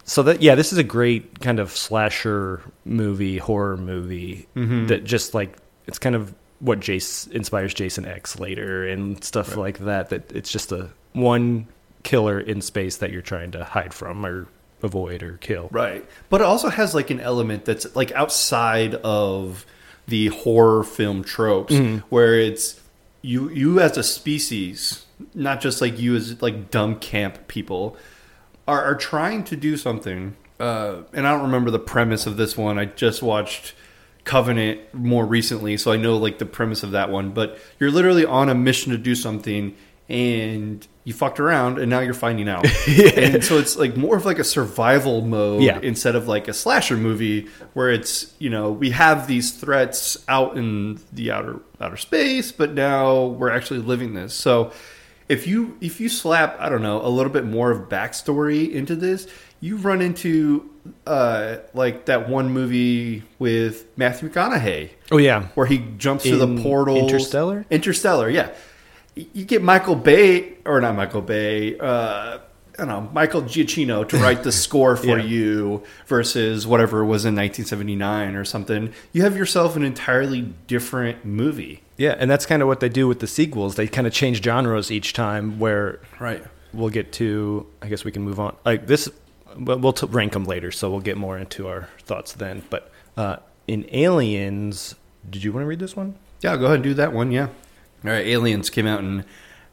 [0.03, 4.87] So that yeah, this is a great kind of slasher movie, horror movie Mm-hmm.
[4.87, 5.57] that just like
[5.87, 10.09] it's kind of what Jace inspires Jason X later and stuff like that.
[10.09, 11.67] That it's just a one
[12.03, 14.47] killer in space that you're trying to hide from or
[14.83, 15.69] avoid or kill.
[15.71, 16.05] Right.
[16.29, 19.65] But it also has like an element that's like outside of
[20.07, 21.73] the horror film tropes
[22.09, 22.79] where it's
[23.21, 27.97] you you as a species, not just like you as like dumb camp people,
[28.67, 30.35] are, are trying to do something.
[30.59, 32.79] Uh, and I don't remember the premise of this one.
[32.79, 33.73] I just watched
[34.23, 37.31] Covenant more recently, so I know like the premise of that one.
[37.31, 39.75] But you're literally on a mission to do something,
[40.07, 42.65] and you fucked around, and now you're finding out.
[43.15, 45.79] And so it's like more of like a survival mode Yeah.
[45.81, 50.57] instead of like a slasher movie where it's you know we have these threats out
[50.57, 54.33] in the outer outer space, but now we're actually living this.
[54.33, 54.71] So
[55.29, 58.95] if you if you slap I don't know a little bit more of backstory into
[58.95, 59.27] this,
[59.61, 60.69] you run into
[61.07, 65.47] uh like that one movie with Matthew McConaughey Oh yeah.
[65.55, 66.97] where he jumps through the portal.
[66.97, 67.65] Interstellar?
[67.71, 68.49] Interstellar, yeah.
[69.15, 71.77] You get Michael Bay or not Michael Bay.
[71.77, 72.39] Uh,
[72.77, 75.23] I don't know Michael Giacchino to write the score for Yeah.
[75.23, 78.93] you versus whatever it was in 1979 or something.
[79.13, 81.81] You have yourself an entirely different movie.
[81.97, 83.75] Yeah, and that's kind of what they do with the sequels.
[83.75, 86.43] They kind of change genres each time where Right.
[86.73, 89.07] we'll get to i guess we can move on like this
[89.57, 92.63] we'll t- rank them later, so we'll get more into our thoughts then.
[92.69, 94.95] But uh, in Aliens,
[95.29, 96.15] did you want to read this one?
[96.41, 97.31] Yeah, go ahead and do that one.
[97.31, 97.47] Yeah.
[98.07, 98.25] All right.
[98.25, 99.25] Aliens came out in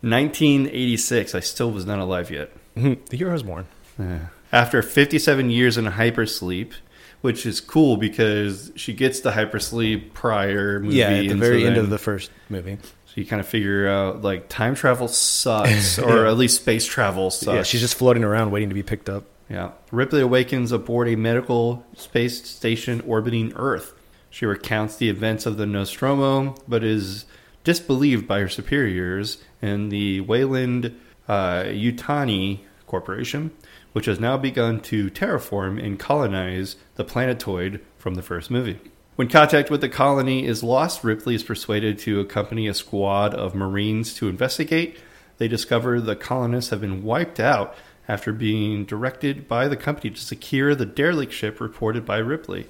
[0.03, 1.35] 1986.
[1.35, 2.51] I still was not alive yet.
[2.77, 3.05] Mm-hmm.
[3.11, 3.67] the year I was born.
[3.99, 4.27] Yeah.
[4.51, 6.73] After 57 years in hypersleep,
[7.21, 10.97] which is cool because she gets the hypersleep prior movie.
[10.97, 12.79] yeah, at the very so end of the first movie.
[13.07, 17.31] So you kind of figure out like time travel sucks, or at least space travel
[17.31, 17.55] sucks.
[17.55, 19.25] Yeah, she's just floating around waiting to be picked up.
[19.49, 19.73] Yeah.
[19.91, 23.93] Ripley awakens aboard a medical space station orbiting Earth.
[24.31, 27.27] She recounts the events of the Nostromo, but is
[27.65, 30.95] disbelieved by her superiors and the Weyland
[31.29, 33.51] uh, Yutani Corporation,
[33.93, 38.81] which has now begun to terraform and colonize the planetoid from the first movie.
[39.17, 43.55] When contact with the colony is lost, Ripley is persuaded to accompany a squad of
[43.55, 44.99] Marines to investigate.
[45.39, 47.75] They discover the colonists have been wiped out
[48.09, 52.67] after being directed by the company to secure the derelict ship reported by Ripley.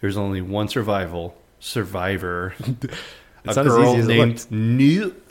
[0.00, 2.54] There's only one survival survivor.
[3.44, 4.50] It's a not as girl easy as it named.
[4.50, 5.30] Newt.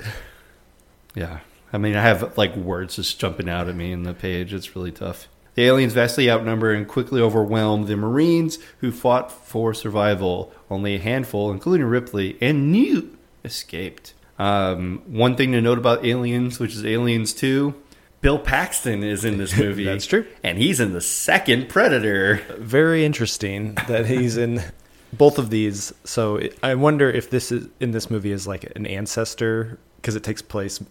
[1.15, 1.39] Yeah,
[1.71, 4.53] I mean, I have like words just jumping out at me in the page.
[4.53, 5.27] It's really tough.
[5.55, 10.51] The aliens vastly outnumber and quickly overwhelm the Marines who fought for survival.
[10.69, 14.13] Only a handful, including Ripley and Newt, escaped.
[14.39, 17.75] Um, one thing to note about Aliens, which is Aliens 2,
[18.21, 19.83] Bill Paxton is in this movie.
[19.83, 20.25] That's true.
[20.43, 22.41] And he's in the second Predator.
[22.57, 24.63] Very interesting that he's in
[25.17, 25.93] both of these.
[26.03, 30.15] So it, I wonder if this is in this movie is like an ancestor because
[30.15, 30.81] it takes place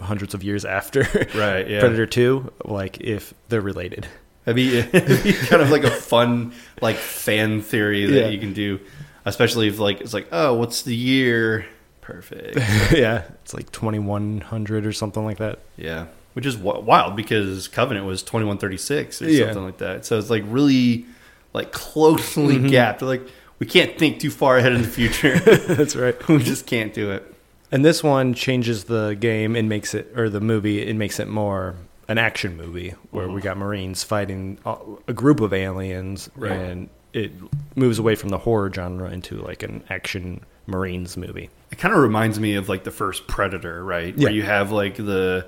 [0.00, 1.00] hundreds of years after
[1.34, 1.80] Right, yeah.
[1.80, 2.52] Predator Two.
[2.64, 4.06] Like if they're related.
[4.46, 8.28] It'd be, it'd be kind of like a fun like fan theory that Yeah.
[8.28, 8.80] you can do,
[9.24, 11.66] especially if like it's like, oh, what's the year?
[12.00, 12.56] Perfect.
[12.92, 15.60] yeah, it's like twenty one hundred or something like that.
[15.76, 19.46] yeah, which is wild because Covenant was twenty one thirty six or Yeah.
[19.46, 20.04] something like that.
[20.04, 21.06] So it's like really
[21.52, 22.68] like closely Mm-hmm.
[22.68, 23.02] gapped.
[23.02, 23.22] Like
[23.62, 25.38] we can't think too far ahead in the future.
[25.38, 26.16] That's right.
[26.28, 27.32] we just can't do it.
[27.70, 31.28] And this one changes the game and makes it, or the movie, it makes it
[31.28, 31.76] more
[32.08, 34.58] an action movie where we got Marines fighting
[35.06, 36.50] a group of aliens, Right.
[36.50, 37.30] and it
[37.76, 41.48] moves away from the horror genre into like an action Marines movie.
[41.70, 44.12] It kind of reminds me of like the first Predator, right?
[44.18, 44.24] Yeah.
[44.24, 45.46] Where you have like the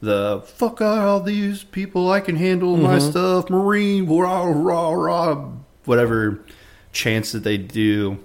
[0.00, 3.10] the fuck out all these people, I can handle my Mm-hmm.
[3.10, 5.44] stuff, Marine, rah rah rah,
[5.84, 6.40] whatever
[6.92, 8.18] chance that they do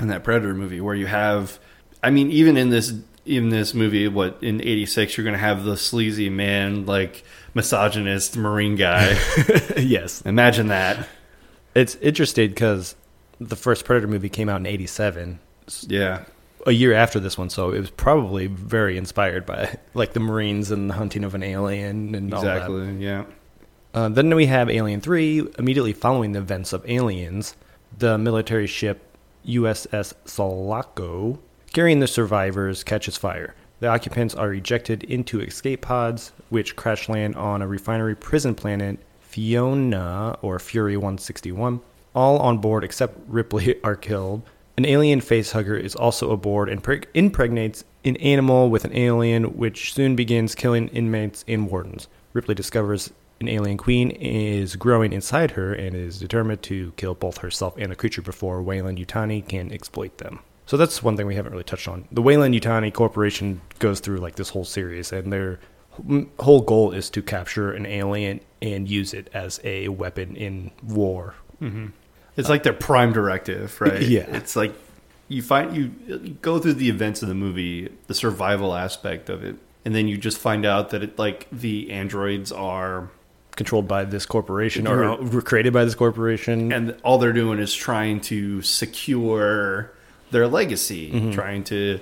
[0.00, 1.58] in that Predator movie, where you have,
[2.02, 2.92] I mean, even in this
[3.24, 7.22] in this movie, what in '86 you're gonna have the sleazy man, like
[7.54, 9.16] misogynist Marine guy.
[9.76, 11.06] yes, Imagine that.
[11.74, 12.96] it's interesting because
[13.40, 15.38] the first Predator movie came out in '87,
[15.86, 16.24] Yeah.
[16.66, 20.70] a year after this one, so it was probably very inspired by like the Marines
[20.72, 22.56] and the hunting of an alien and all that.
[22.56, 22.96] Exactly.
[23.04, 23.24] Yeah.
[23.94, 25.48] Uh, then we have Alien 3.
[25.58, 27.54] Immediately following the events of Aliens,
[27.98, 31.38] the military ship USS Sulaco,
[31.72, 33.54] carrying the survivors, catches fire.
[33.80, 39.00] The occupants are ejected into escape pods, which crash land on a refinery prison planet,
[39.20, 41.80] Fiona, or Fury 161.
[42.14, 44.42] All on board except Ripley are killed.
[44.76, 49.92] An alien facehugger is also aboard and preg- impregnates an animal with an alien, which
[49.92, 52.08] soon begins killing inmates and wardens.
[52.32, 57.38] Ripley discovers an alien queen is growing inside her and is determined to kill both
[57.38, 60.40] herself and the creature before Weyland Yutani can exploit them.
[60.66, 62.06] So that's one thing we haven't really touched on.
[62.12, 65.58] The Weyland Yutani Corporation goes through like this whole series, and their
[66.40, 71.34] whole goal is to capture an alien and use it as a weapon in war.
[71.60, 71.86] Mm-hmm.
[71.86, 71.88] Uh,
[72.36, 74.00] it's like their prime directive, right?
[74.16, 74.26] Yeah.
[74.34, 74.72] It's like
[75.28, 79.44] you find you, you go through the events of the movie, the survival aspect of
[79.44, 83.10] it, and then you just find out that it like the androids are
[83.56, 86.72] Controlled by this corporation or were created by this corporation.
[86.72, 89.92] and all they're doing is trying to secure
[90.30, 91.30] their legacy, Mm-hmm.
[91.32, 92.00] trying to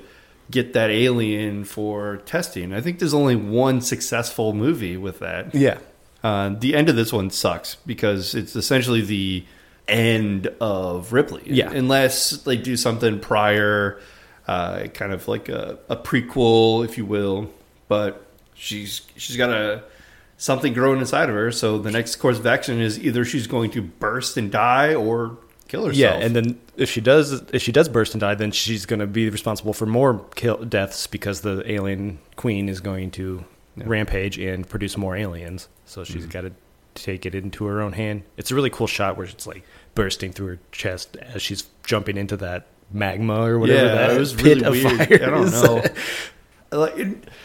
[0.50, 2.72] get that alien for testing.
[2.72, 5.54] I think there's only one successful movie with that.
[5.54, 5.78] yeah.
[6.22, 9.42] Uh, the end of this one sucks because it's essentially the
[9.88, 11.42] end of Ripley.
[11.46, 11.70] Yeah.
[11.72, 13.98] Unless they do something prior,
[14.46, 17.50] uh, kind of like a, a prequel, if you will.
[17.88, 18.22] But
[18.54, 19.82] she's she's got a
[20.40, 21.52] something growing inside of her.
[21.52, 25.36] So the next course of action is either she's going to burst and die or
[25.68, 25.96] kill herself.
[25.96, 29.00] Yeah, and then if she does, if she does burst and die, then she's going
[29.00, 33.44] to be responsible for more kill deaths because the alien queen is going to
[33.76, 33.84] Yeah.
[33.86, 35.68] rampage and produce more aliens.
[35.84, 36.30] So she's mm-hmm.
[36.30, 36.52] got to
[36.94, 38.22] take it into her own hand.
[38.38, 39.62] It's a really cool shot where it's like
[39.94, 44.18] bursting through her chest as she's jumping into that magma or whatever yeah, that it
[44.18, 45.08] was pit really of weird.
[45.08, 45.84] fire I don't know.
[46.72, 46.94] like,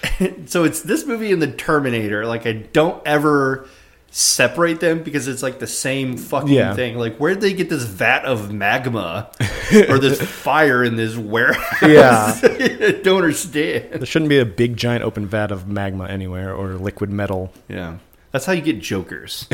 [0.46, 2.26] so it's this movie and the Terminator.
[2.26, 3.68] Like I don't ever
[4.12, 6.74] separate them because it's like the same fucking Yeah.
[6.74, 6.98] thing.
[6.98, 9.30] Like, where did they get this vat of magma
[9.90, 11.82] or this fire in this warehouse?
[11.82, 12.40] Yeah.
[12.44, 13.92] I don't understand.
[13.92, 17.52] There shouldn't be a big giant open vat of magma anywhere or liquid metal.
[17.68, 17.98] Yeah,
[18.32, 19.48] that's how you get jokers.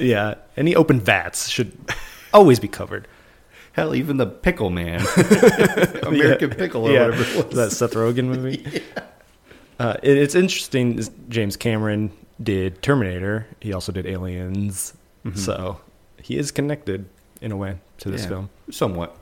[0.00, 1.70] yeah, any open vats should
[2.34, 3.06] always be covered.
[3.76, 5.00] Hell, even the pickle man,
[6.02, 7.54] American pickle or whatever it was.
[7.56, 8.82] that Seth Rogen movie.
[9.78, 10.98] uh, it, it's interesting.
[11.28, 12.10] James Cameron
[12.42, 13.46] did Terminator.
[13.60, 14.94] He also did Aliens.
[15.34, 15.78] So
[16.22, 17.04] he is connected
[17.42, 18.50] in a way to this Yeah, film.
[18.70, 19.14] somewhat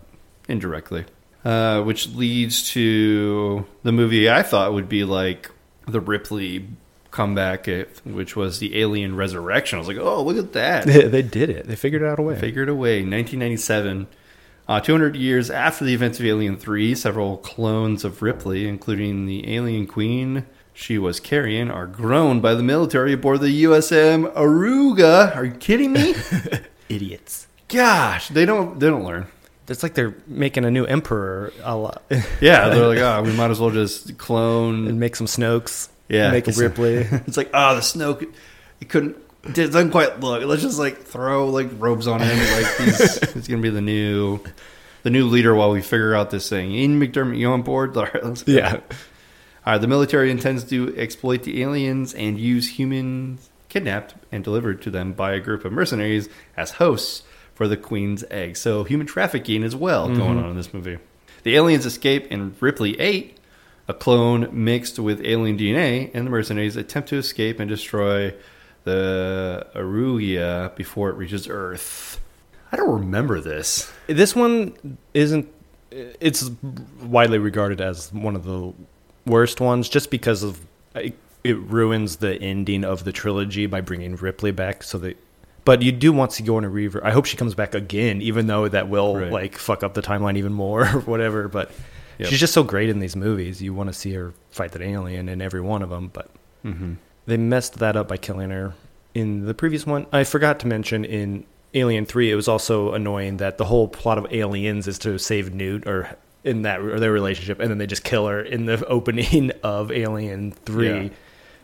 [0.48, 1.04] indirectly,
[1.44, 5.50] uh, which leads to the movie I thought would be like
[5.88, 6.68] the Ripley
[7.10, 9.76] comeback, if- which was the Alien Resurrection.
[9.76, 10.84] I was like, oh, look at that.
[11.10, 11.66] They, did it.
[11.66, 12.38] They figured it out a way.
[12.38, 12.96] Figured it away.
[12.98, 14.06] 1997.
[14.66, 19.55] Uh, 200 years after the events of Alien 3, several clones of Ripley, including the
[19.55, 25.35] Alien Queen she was carrying, are grown by the military aboard the USM Auriga.
[25.37, 26.14] Are you kidding me?
[26.88, 27.46] Idiots.
[27.68, 29.27] Gosh, they don't they don't learn.
[29.68, 32.03] It's like they're making a new emperor a lot.
[32.40, 35.88] Yeah, they're like, oh, we might as well just clone and make some Snokes.
[36.09, 36.96] Yeah, Make a Ripley.
[37.27, 38.31] It's like, oh, the Snoke,
[38.81, 39.16] it couldn't,
[39.52, 40.42] doesn't quite look.
[40.44, 42.38] Let's just like throw like robes on him.
[42.38, 44.40] Like he's, he's gonna be the new,
[45.02, 46.72] the new leader while we figure out this thing.
[46.72, 47.96] Ian McDiarmid, you on board?
[47.96, 48.80] All right, yeah.
[49.66, 54.83] All right, the military intends to exploit the aliens and use humans kidnapped and delivered
[54.83, 57.22] to them by a group of mercenaries as hosts
[57.54, 58.57] for the Queen's egg.
[58.57, 60.38] So human trafficking as well going mm-hmm.
[60.38, 60.98] on in this movie.
[61.44, 63.38] The aliens escape and Ripley ate
[63.87, 68.35] a clone mixed with alien DNA, and the mercenaries attempt to escape and destroy
[68.85, 72.20] the Auriga before it reaches Earth.
[72.73, 73.92] I don't remember this.
[74.07, 75.49] This one isn't.
[75.90, 76.51] It's
[77.03, 78.73] widely regarded as one of the
[79.27, 80.61] worst ones, just because of
[80.94, 84.83] it, it ruins the ending of the trilogy by bringing Ripley back.
[84.83, 85.16] So that,
[85.64, 87.05] but you do want Sigourney Weaver.
[87.07, 89.31] I hope she comes back again, even though that will Right.
[89.31, 91.47] like fuck up the timeline even more or whatever.
[91.49, 91.70] But
[92.18, 92.29] Yep.
[92.29, 93.61] she's just so great in these movies.
[93.62, 96.29] You want to see her fight that alien in every one of them, but
[96.64, 96.94] mm-hmm.
[97.26, 98.74] They messed that up by killing her
[99.14, 100.06] in the previous one.
[100.12, 104.18] I forgot to mention in Alien Three, it was also annoying that the whole plot
[104.18, 107.87] of Aliens is to save Newt or in that or their relationship, and then they
[107.87, 111.04] just kill her in the opening of Alien Three.
[111.04, 111.08] Yeah.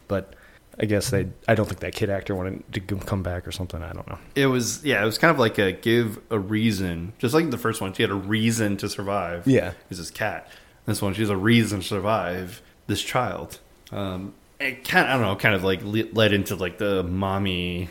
[0.09, 0.35] But
[0.79, 1.29] I guess they.
[1.47, 3.83] I don't think that kid actor wanted to come back or something.
[3.83, 4.19] I don't know.
[4.35, 7.59] It was yeah, it was kind of like a give a reason, just like the
[7.59, 7.93] first one.
[7.93, 9.47] She had a reason to survive.
[9.47, 9.75] Yeah.
[9.91, 10.49] is this cat.
[10.87, 13.61] This one, she has a reason to survive this child.
[13.93, 17.89] Um, it kind I don't know, kind of like led into like the mommy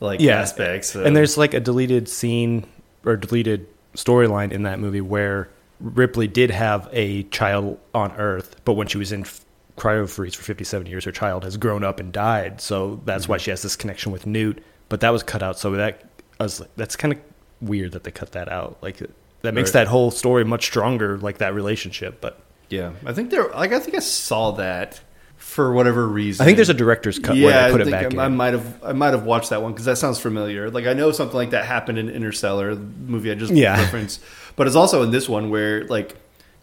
[0.00, 0.40] like Yeah.
[0.40, 0.94] aspects.
[0.94, 2.66] and there's like a deleted scene
[3.04, 5.48] or deleted storyline in that movie where
[5.80, 9.44] Ripley did have a child on Earth, but when she was in f-
[9.76, 12.60] cryo freeze for 57 years, her child has grown up and died.
[12.60, 13.42] So that's why mm-hmm.
[13.44, 14.62] she has this connection with Newt.
[14.88, 15.58] But that was cut out.
[15.58, 16.04] So that
[16.38, 17.20] was like, that's kind of
[17.60, 18.78] weird that they cut that out.
[18.82, 19.02] Like
[19.42, 19.80] that makes Right.
[19.84, 22.20] that whole story much stronger, like that relationship.
[22.20, 22.38] But
[22.70, 25.00] yeah, I think there like I think I saw that
[25.44, 26.42] for whatever reason.
[26.42, 28.28] I think there's a director's cut where yeah, they put I it back I, I
[28.28, 30.70] might have I might have watched that one because that sounds familiar.
[30.70, 33.76] Like I know something like that happened in Interstellar, the movie I just Yeah.
[33.80, 34.20] referenced,
[34.56, 36.16] but it's also in this one where like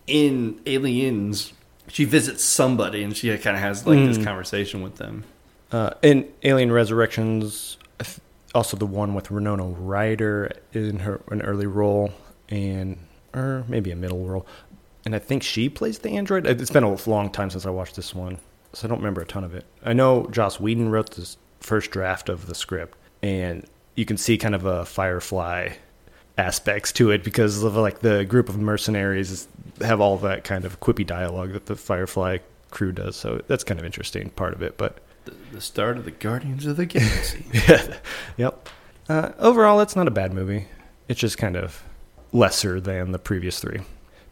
[0.08, 1.54] in Aliens,
[1.88, 4.14] she visits somebody and she kind of has like Mm.
[4.14, 5.24] this conversation with them.
[5.72, 7.78] Uh, in Alien Resurrections,
[8.54, 12.12] also the one with Winona Ryder in her an early role,
[12.50, 12.98] and
[13.34, 14.46] or maybe a middle role,
[15.06, 16.46] and I think she plays the android.
[16.46, 18.38] It's been a long time since I watched this one,
[18.74, 19.66] so I don't remember a ton of it.
[19.84, 24.38] I know Joss Whedon wrote the first draft of the script, and you can see
[24.38, 25.74] kind of a Firefly
[26.38, 29.48] aspects to it because of like the group of mercenaries
[29.82, 32.38] have all that kind of quippy dialogue that the Firefly
[32.72, 33.16] crew does.
[33.16, 34.98] So that's kind of interesting part of it, but.
[35.26, 37.46] The, the start of the Guardians of the Galaxy.
[37.54, 37.98] Yeah.
[38.38, 38.70] yep.
[39.08, 40.68] Uh, overall, it's not a bad movie.
[41.08, 41.84] It's just kind of
[42.32, 43.82] lesser than the previous three.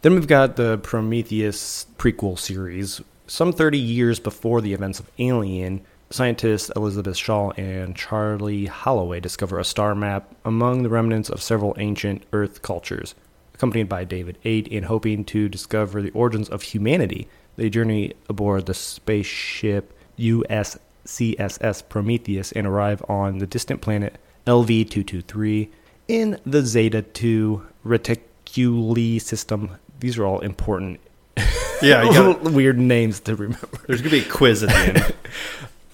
[0.02, 3.02] Then we've got the Prometheus prequel series.
[3.30, 9.60] Some 30 years before the events of Alien, scientists Elizabeth Shaw and Charlie Holloway discover
[9.60, 13.14] a star map among the remnants of several ancient Earth cultures.
[13.54, 18.66] Accompanied by David 8 in hoping to discover the origins of humanity, they journey aboard
[18.66, 25.70] the spaceship USCSS Prometheus and arrive on the distant planet LV 223
[26.08, 29.78] in the Zeta 2 Reticuli system.
[30.00, 31.00] These are all important,
[31.82, 33.68] yeah, you got weird names to remember.
[33.88, 35.16] there's gonna be a quiz at the end.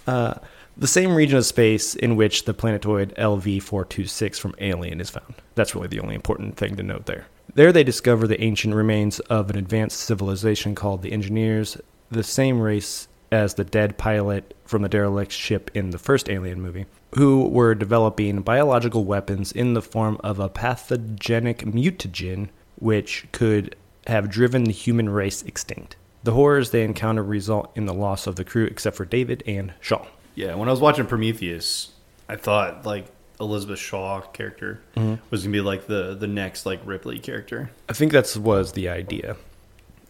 [0.08, 0.36] Uh,
[0.78, 5.34] the same region of space in which the planetoid LV 426 from Alien is found.
[5.56, 7.26] That's really the only important thing to note there.
[7.56, 11.78] There they discover the ancient remains of an advanced civilization called the Engineers.
[12.12, 16.62] The same race as the dead pilot from the derelict ship in the first Alien
[16.62, 23.76] movie, who were developing biological weapons in the form of a pathogenic mutagen which could
[24.08, 25.96] have driven the human race extinct.
[26.24, 29.74] The horrors they encounter result in the loss of the crew except for David and
[29.80, 30.06] Shaw.
[30.34, 31.92] Yeah, when I was watching Prometheus,
[32.28, 33.08] I thought like
[33.40, 35.16] Elizabeth Shaw character mm-hmm.
[35.30, 37.70] was gonna be like the the next like Ripley character.
[37.90, 39.38] I think that was the idea.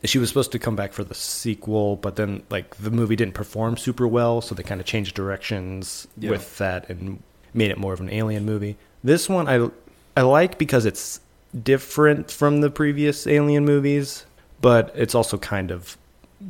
[0.03, 3.33] She was supposed to come back for the sequel, but then like the movie didn't
[3.33, 6.29] perform super well, so they kind of changed directions Yeah.
[6.29, 7.21] with that and
[7.53, 8.77] made it more of an alien movie.
[9.03, 9.69] This one I
[10.15, 11.19] I like because it's
[11.63, 14.25] different from the previous alien movies,
[14.61, 15.97] but it's also kind of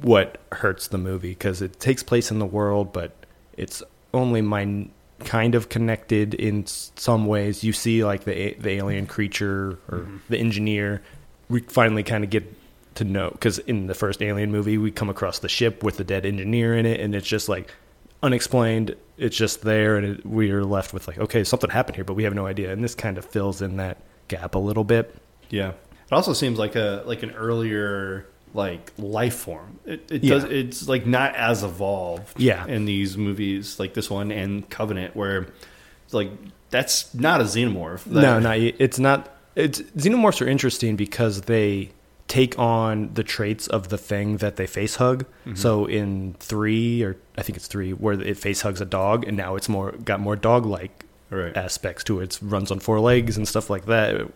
[0.02, 3.12] what hurts the movie because it takes place in the world, but
[3.58, 7.63] it's only min- kind of connected in some ways.
[7.63, 10.18] You see like the the alien creature or mm-hmm.
[10.30, 11.02] the engineer.
[11.50, 12.52] We finally kind of get
[12.96, 16.04] to know because in the first Alien movie, we come across the ship with the
[16.04, 17.74] dead engineer in it, and it's just like
[18.24, 18.96] unexplained.
[19.18, 22.15] It's just there, and it, we are left with like, okay, something happened here, but
[22.15, 22.72] we have no idea.
[22.72, 25.16] And this kind of fills in that gap a little bit.
[25.50, 29.80] Yeah, it also seems like a like an earlier like life form.
[29.86, 30.36] It, it Yeah.
[30.36, 30.44] does.
[30.46, 32.40] It's like not as evolved.
[32.40, 32.66] Yeah.
[32.68, 35.48] in these movies like this one and Covenant, where
[36.06, 36.30] it's like
[36.70, 38.04] that's not a xenomorph.
[38.06, 39.30] That- no, not it's not.
[39.56, 41.92] It's xenomorphs are interesting because they
[42.28, 45.26] take on the traits of the thing that they face hug.
[45.46, 45.56] Mm-hmm.
[45.56, 49.38] So in three or I think it's three, where it face hugs a dog, and
[49.38, 51.56] now it's more got more dog like Right.
[51.58, 52.36] aspects to it.
[52.36, 54.32] It runs on four legs and stuff like that,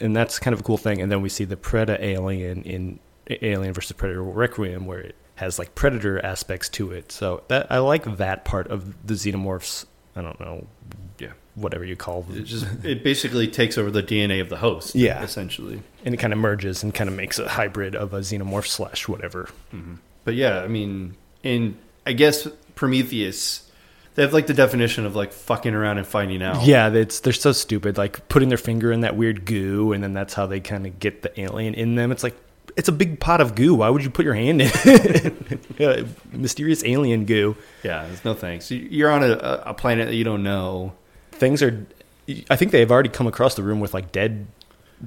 [0.00, 1.00] and that's kind of a cool thing.
[1.00, 2.98] And then we see the Predator alien in
[3.30, 7.10] Alien versus Predator Requiem, where it has like predator aspects to it.
[7.10, 9.86] So that I like that part of the xenomorphs.
[10.16, 10.66] I don't know,
[11.18, 11.32] Yeah.
[11.56, 12.36] whatever you call them.
[12.38, 14.94] It just it basically takes over the DNA of the host.
[14.94, 15.22] Yeah.
[15.22, 15.82] essentially.
[16.04, 19.08] and it kind of merges and kind of makes a hybrid of a xenomorph slash
[19.08, 19.48] whatever.
[19.74, 19.94] Mm-hmm.
[20.24, 23.68] But yeah, I mean, in I guess Prometheus,
[24.14, 26.64] they have like the definition of like fucking around and finding out.
[26.64, 27.96] Yeah, it's they're so stupid.
[27.98, 30.98] Like putting their finger in that weird goo, and then that's how they kind of
[30.98, 32.12] get the alien in them.
[32.12, 32.36] It's like
[32.76, 33.74] it's a big pot of goo.
[33.74, 34.70] Why would you put your hand in?
[35.78, 36.06] it?
[36.32, 37.56] Mysterious alien goo.
[37.82, 38.06] yeah.
[38.06, 38.70] There's no thanks.
[38.70, 39.32] You- You're on a,
[39.66, 40.92] a planet that you don't know.
[41.32, 41.86] Things are.
[42.48, 44.46] I think they've already come across the room with like dead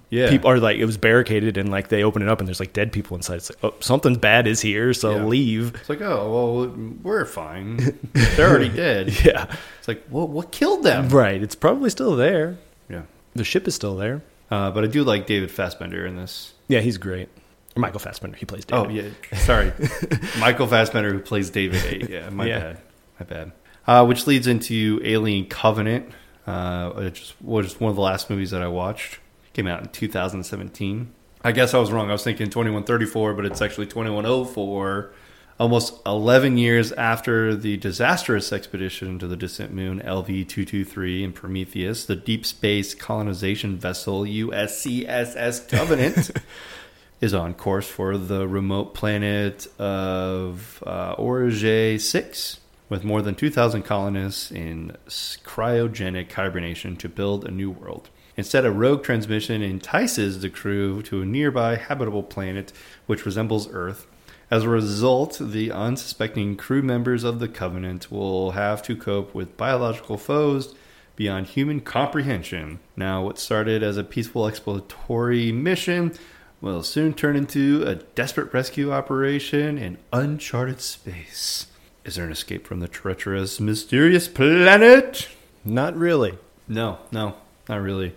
[0.10, 2.60] Yeah, people, are like it was barricaded, and like they open it up, and there's
[2.60, 3.36] like dead people inside.
[3.38, 5.24] It's like, oh, something bad is here, so Yeah.
[5.26, 5.76] leave.
[5.76, 6.32] It's like, oh
[6.66, 7.98] well, we're fine.
[8.14, 9.24] They're already dead.
[9.26, 11.10] Yeah, It's like, well, what killed them?
[11.10, 11.42] right.
[11.42, 12.58] It's probably still there.
[12.90, 13.04] Yeah,
[13.36, 14.22] The ship is still there.
[14.52, 16.54] uh, but I do like David Fassbender in this.
[16.68, 17.30] Yeah, he's great.
[17.76, 18.38] Or Michael Fassbender.
[18.38, 18.86] He plays David.
[18.88, 19.72] Oh yeah, sorry,
[20.40, 21.84] Michael Fassbender who plays David.
[21.86, 22.10] Eight.
[22.10, 22.60] Yeah, my Yeah.
[22.60, 22.78] bad,
[23.20, 23.52] my bad.
[23.88, 26.10] Uh, which leads into Alien Covenant,
[26.46, 29.20] uh, which was one of the last movies that I watched.
[29.58, 31.12] Came out in 2017.
[31.42, 32.10] I guess I was wrong.
[32.10, 35.12] I was thinking 2134, but it's actually 2104.
[35.60, 42.06] Almost 11 years after the disastrous expedition to the distant moon LV 223 in Prometheus,
[42.06, 46.30] the deep space colonization vessel USCSS Covenant
[47.20, 53.82] is on course for the remote planet of uh, Origae 6 with more than 2,000
[53.82, 58.12] colonists in cryogenic hibernation to build a new world.
[58.38, 62.72] Instead, a rogue transmission entices the crew to a nearby habitable planet
[63.08, 64.06] which resembles Earth.
[64.50, 69.58] As a result, the unsuspecting crew members of the Covenant will have to cope with
[69.58, 70.74] biological foes
[71.18, 72.80] beyond human comprehension.
[72.96, 76.14] Now, what started as a peaceful exploratory mission
[76.62, 81.68] will soon turn into a desperate rescue operation in uncharted space.
[82.06, 85.28] Is there an escape from the treacherous, mysterious planet?
[85.66, 86.38] Not really.
[86.68, 87.36] No, no,
[87.68, 88.16] not really.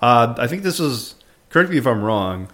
[0.00, 1.14] Uh, I think this was,
[1.50, 2.48] correct me if I'm wrong,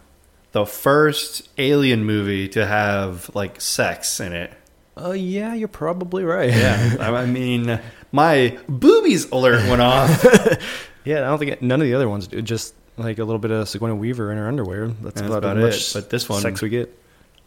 [0.53, 4.53] the first alien movie to have like sex in it.
[4.97, 6.51] Oh, yeah, you're probably right.
[6.51, 7.79] Yeah, I mean,
[8.13, 10.25] my boobies alert went off.
[11.05, 12.41] yeah, I don't think it, none of the other ones do.
[12.41, 14.89] Just like a little bit of Sigourney Weaver in her underwear.
[14.89, 15.91] That's, about, about it.
[15.93, 16.99] But this one- sex we get.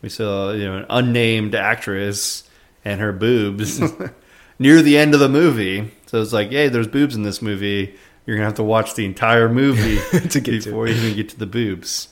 [0.01, 2.43] We saw, you know, an unnamed actress
[2.85, 3.81] and her boobs
[4.59, 5.91] near the end of the movie.
[6.05, 7.97] So it's like, hey, there's boobs in this movie.
[8.29, 9.97] You're gonna have to watch the entire movie
[10.29, 12.09] To get to before you even get to the boobs.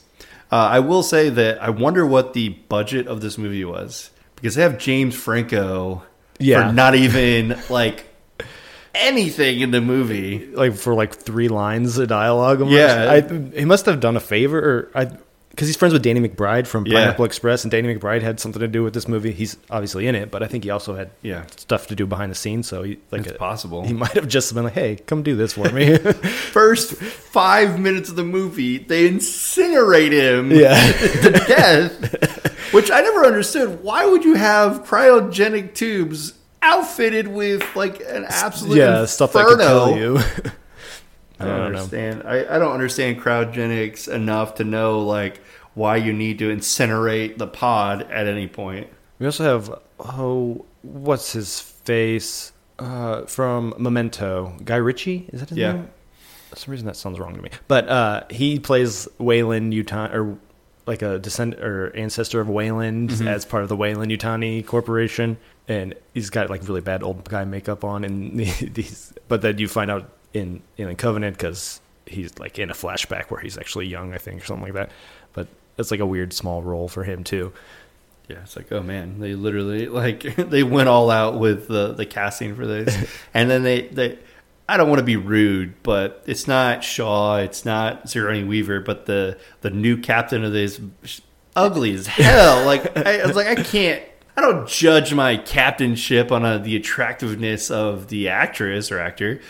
[0.50, 4.56] Uh, I will say that I wonder what the budget of this movie was because
[4.56, 6.02] they have James Franco
[6.40, 6.66] Yeah.
[6.68, 8.06] for not even like
[8.94, 10.46] anything in the movie.
[10.46, 12.62] Like for like three lines of dialogue.
[12.62, 12.76] almost.
[12.76, 13.10] Yeah.
[13.12, 15.10] I, he must have done a favor, or I,
[15.58, 17.00] because he's friends with Danny McBride from Yeah.
[17.00, 19.32] Pineapple Express, and Danny McBride had something to do with this movie.
[19.32, 22.30] He's obviously in it, but I think he also had Yeah, stuff to do behind
[22.30, 22.68] the scenes.
[22.68, 23.84] So he like it's a- possible.
[23.84, 25.98] He might have just been like, "Hey, come do this for me."
[26.52, 30.92] First five minutes of the movie, they incinerate him yeah.
[31.22, 32.72] to death.
[32.72, 33.82] Which I never understood.
[33.82, 39.58] Why would you have cryogenic tubes outfitted with like an absolute yeah, stuff that could
[39.58, 40.20] kill you.
[41.40, 42.22] I don't, understand.
[42.24, 45.40] I, I don't understand cryogenics enough to know like
[45.74, 48.88] why you need to incinerate the pod at any point.
[49.18, 54.56] We also have oh, what's his face uh, from Memento?
[54.64, 55.72] Guy Ritchie is that his Yeah.
[55.72, 55.88] name?
[56.50, 57.50] For some reason that sounds wrong to me.
[57.68, 60.38] But uh, he plays Weyland Utah or
[60.86, 65.36] like a descend or ancestor of Weyland as part of the Weyland Yutani Corporation,
[65.68, 68.38] and he's got like really bad old guy makeup on, and
[68.74, 69.12] these.
[69.28, 73.40] But then you find out in in Covenant because he's like in a flashback where
[73.40, 74.90] he's actually young, I think, or something like that.
[75.32, 77.52] But it's like a weird small role for him too.
[78.28, 82.06] Yeah, it's like, oh man, they literally like they went all out with the the
[82.06, 84.18] casting for this, and then they they.
[84.70, 89.06] I don't want to be rude, but it's not Shaw, it's not Sigourney Weaver, but
[89.06, 90.78] the the new captain of this
[91.56, 92.64] ugly as hell.
[92.66, 94.02] Like I, I was like, I can't.
[94.36, 99.40] I don't judge my captainship on a, the attractiveness of the actress or actor,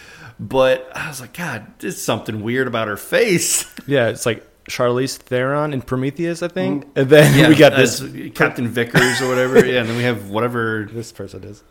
[0.40, 3.64] but I was like, God, there's something weird about her face.
[3.88, 6.86] Yeah, it's like Charlize Theron in Prometheus, I think.
[6.94, 8.04] And then we got this.
[8.34, 9.64] Captain Vickers or whatever.
[9.64, 11.62] Yeah, and then we have whatever This person is.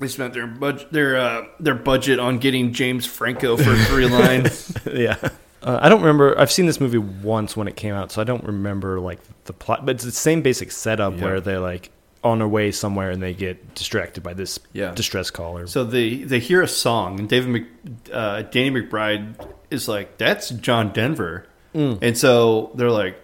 [0.00, 4.76] They spent their budget their uh, their budget on getting James Franco for three lines.
[4.92, 5.16] yeah.
[5.62, 6.36] Uh, I don't remember.
[6.38, 9.52] I've seen this movie once when it came out, so I don't remember like the
[9.52, 9.86] plot.
[9.86, 11.24] But it's the same basic setup Yeah.
[11.24, 11.90] where they're like
[12.30, 14.92] on their way somewhere and they get distracted by this Yeah.
[14.94, 15.56] distress call.
[15.58, 17.64] Or so they they hear a song, and David Mc,
[18.12, 19.34] uh, Danny McBride
[19.70, 23.16] is like, "That's John Denver," and so they're like,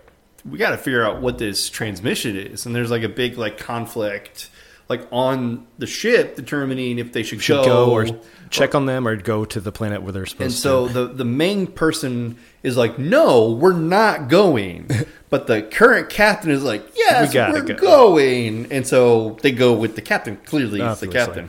[0.48, 3.56] "We got to figure out what this transmission is." And there's like a big like
[3.58, 4.50] conflict,
[4.88, 8.06] like on the ship, determining if they should, should go, or
[8.50, 10.92] check on them or go to the planet where they're supposed to And so to.
[11.08, 14.88] the the main person is like, "No, we're not going."
[15.32, 19.72] But the current captain is like, "Yes, We we're go." going." And so they go
[19.72, 20.36] with the captain.
[20.44, 21.48] Clearly, it's the captain.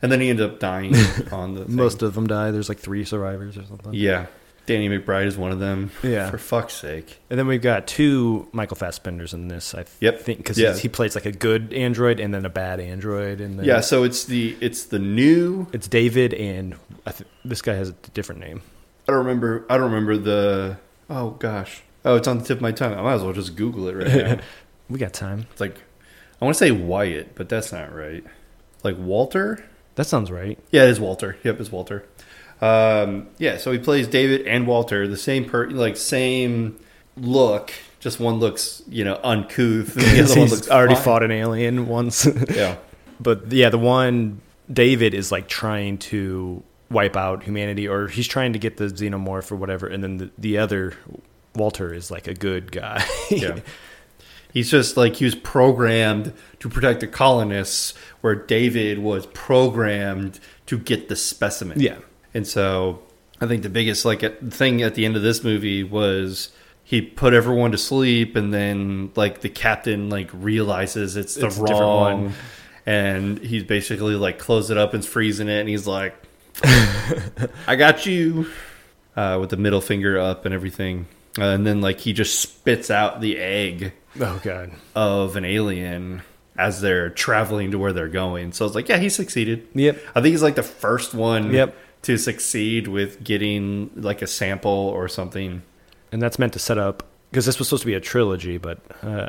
[0.00, 0.94] And then he ended up dying
[1.32, 1.66] on the.
[1.68, 2.52] Most of them die.
[2.52, 3.92] There's like three survivors or something.
[3.92, 4.26] Yeah,
[4.68, 5.90] Danny McBride is one of them.
[6.02, 6.30] Yeah.
[6.30, 7.18] for fuck's sake.
[7.30, 9.74] And then we've got two Michael Fassbenders in this.
[9.74, 10.20] I Yep.
[10.20, 10.74] think because Yeah.
[10.76, 13.40] he plays like a good android and then a bad android.
[13.40, 15.66] And then Yeah, so it's the it's the new.
[15.72, 18.60] it's David and I th- this guy has a different name.
[19.08, 19.64] I don't remember.
[19.70, 20.76] I don't remember the.
[21.10, 21.82] Oh gosh.
[22.04, 22.92] Oh, it's on the tip of my tongue.
[22.94, 24.38] I might as well just Google it right now.
[24.90, 25.46] We got time.
[25.50, 25.76] it's like
[26.40, 28.24] I want to say Wyatt, but that's not right.
[28.84, 29.64] Like Walter.
[29.96, 30.58] That sounds right.
[30.70, 31.36] Yeah, it is Walter.
[31.42, 32.04] Yep, it's Walter.
[32.60, 36.78] Um, yeah, so he plays David and Walter, the same per like same
[37.16, 37.72] look.
[38.00, 39.94] Just one looks, you know, uncouth.
[39.94, 41.04] The other one looks already fine.
[41.04, 42.26] fought an alien once.
[42.54, 42.76] Yeah,
[43.20, 44.40] but yeah, the one
[44.72, 49.52] David is like trying to wipe out humanity, or he's trying to get the xenomorph
[49.52, 50.94] or whatever, and then the, the other
[51.54, 53.04] Walter is like a good guy.
[53.30, 53.60] yeah.
[54.50, 57.92] He's just like he was programmed to protect the colonists,
[58.22, 61.78] where David was programmed to get the specimen.
[61.78, 61.98] Yeah.
[62.38, 63.00] And so
[63.40, 64.20] I think the biggest like
[64.52, 66.50] thing at the end of this movie was
[66.84, 71.58] he put everyone to sleep, and then like the captain like realizes it's the It's
[71.58, 72.32] wrong, one.
[72.86, 76.14] and he's basically like closed it up and freezing it, and he's like,
[77.66, 78.46] "I got you,"
[79.16, 81.06] uh, with the middle finger up and everything,
[81.38, 84.70] uh, and then like he just spits out the egg oh god.
[84.94, 86.22] of an alien
[86.56, 88.50] as they're traveling to where they're going.
[88.52, 89.68] So it's like, yeah, he succeeded.
[89.74, 89.96] Yep.
[90.10, 91.76] I think he's like the first one Yep.
[92.08, 95.62] To succeed with getting like a sample or something.
[96.10, 98.80] and that's meant to set up because this was supposed to be a trilogy, but
[99.02, 99.28] uh,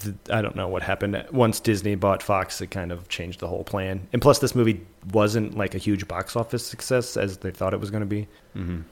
[0.00, 2.60] th- I don't know what happened once Disney bought Fox.
[2.60, 6.06] It kind of changed the whole plan, and plus, this movie wasn't like a huge
[6.06, 8.28] box office success as they thought it was going to be.
[8.56, 8.82] Mm-hmm.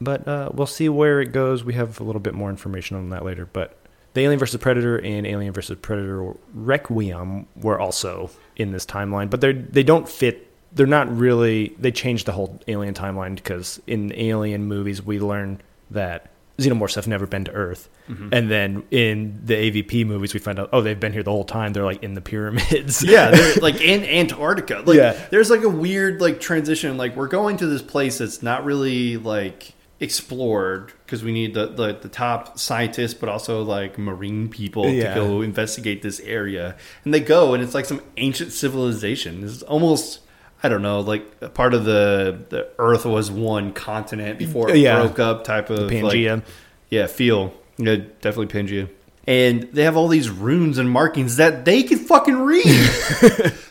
[0.00, 1.64] But uh, we'll see where it goes.
[1.64, 3.44] We have a little bit more information on that later.
[3.44, 3.76] But
[4.14, 9.42] the Alien vs Predator and Alien vs Predator Requiem were also in this timeline, but
[9.42, 10.44] they they don't fit.
[10.76, 11.74] They're not really.
[11.78, 15.60] They changed the whole Alien timeline because in Alien movies we learn
[15.90, 18.28] that xenomorphs have never been to Earth, mm-hmm.
[18.32, 21.44] and then in the AVP movies we find out oh they've been here the whole
[21.44, 21.72] time.
[21.72, 23.02] They're like in the pyramids.
[23.02, 24.82] Yeah, they're like in Antarctica.
[24.86, 25.18] Like, Yeah.
[25.30, 26.96] there's like a weird like transition.
[26.96, 31.66] Like we're going to this place that's not really like explored because we need the,
[31.68, 35.14] the the top scientists, but also like marine people Yeah.
[35.14, 36.76] to go investigate this area.
[37.04, 39.42] And they go, and it's like some ancient civilization.
[39.44, 40.20] It's almost.
[40.62, 45.00] I don't know, like part of the the Earth was one continent before it Yeah.
[45.00, 46.42] broke up, type of like, Pangea.
[46.90, 47.52] yeah, feel.
[47.78, 48.88] Yeah, definitely Pangea.
[49.28, 52.64] And they have all these runes and markings that they can fucking read.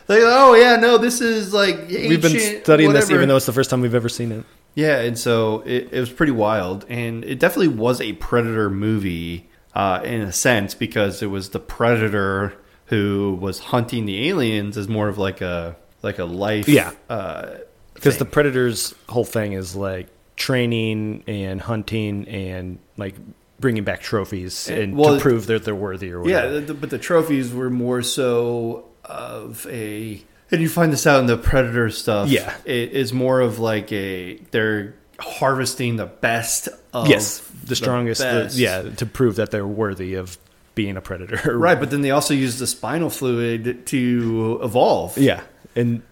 [0.06, 3.46] like, oh yeah, no, this is like ancient, We've been studying this even though it's
[3.46, 4.44] the first time we've ever seen it.
[4.74, 9.48] yeah, and so it, it was pretty wild, and it definitely was a Predator movie.
[9.74, 12.54] uh, in a sense, because it was the predator
[12.86, 15.76] who was hunting the aliens as more of like a
[16.06, 16.68] like a life.
[16.68, 16.92] Yeah.
[17.10, 17.56] Uh,
[17.94, 23.14] Because the predator's whole thing is like training and hunting and like
[23.58, 26.60] bringing back trophies Eh, and well, to prove that they're worthy or Yeah, whatever.
[26.60, 30.22] the, but the trophies were more so of a.
[30.50, 32.28] And you find this out in the predator stuff.
[32.28, 32.54] Yeah.
[32.64, 38.20] it is more of like a they're harvesting the best of yes, the strongest.
[38.20, 40.36] the- yeah, to prove that they're worthy of
[40.74, 41.56] being a predator.
[41.58, 41.80] right.
[41.80, 45.16] But then they also use the spinal fluid to evolve.
[45.16, 45.40] Yeah,
[45.76, 46.02] and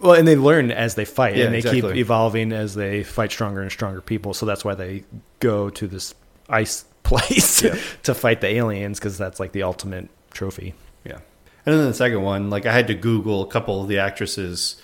[0.00, 3.30] well, and they learn as they fight, Yeah, and they keep evolving as they fight
[3.32, 4.32] stronger and stronger people.
[4.34, 5.04] So that's why they
[5.40, 6.14] go to this
[6.48, 7.76] ice place Yeah.
[8.04, 10.74] to fight the aliens because that's like the ultimate trophy.
[11.04, 11.18] Yeah.
[11.66, 14.80] And then the second one, like I had to Google a couple of the actresses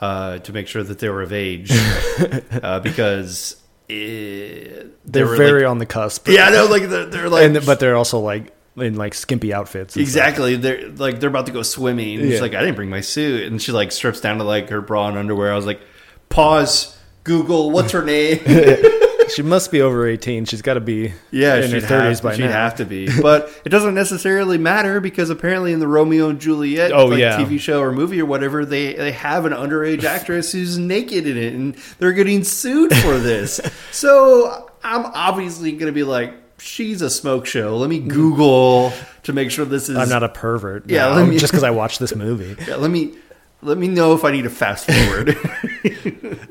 [0.00, 1.70] uh, to make sure that they were of age
[2.62, 3.56] uh, because
[3.88, 6.28] it, they They're very like- on the cusp.
[6.28, 9.96] yeah, no, like they're, they're like and but they're also like in like skimpy outfits.
[9.96, 10.22] and stuff.
[10.26, 12.16] exactly they're like they're about to go swimming.
[12.20, 12.30] And Yeah.
[12.32, 14.80] She's like, I didn't bring my suit, and she like strips down to like her
[14.80, 15.52] bra and underwear.
[15.52, 15.80] I was like,
[16.28, 18.40] pause, Google, what's her name?
[19.36, 20.44] She must be over eighteen.
[20.44, 22.52] She's got to be Yeah, in her thirties have, by she'd now.
[22.52, 26.92] have to be, but it doesn't necessarily matter because apparently in the Romeo and Juliet
[26.92, 27.38] Oh, like, yeah.
[27.38, 31.36] TV show or movie or whatever, they they have an underage actress who's naked in
[31.38, 33.58] it, and they're getting sued for this.
[33.92, 37.76] so I'm obviously going to be like, she's a smoke show.
[37.76, 38.08] Let me mm.
[38.08, 38.92] Google
[39.24, 39.96] to make sure this is.
[39.96, 40.88] I'm not a pervert.
[40.88, 42.56] Yeah, now, me- just because I watched this movie.
[42.66, 43.14] Yeah, let me
[43.60, 45.36] let me know if I need to fast forward.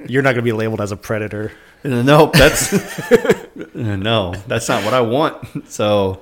[0.09, 1.51] You're not going to be labeled as a predator.
[1.83, 2.71] Uh, no, that's
[3.11, 5.67] uh, no, that's not what I want.
[5.67, 6.21] So,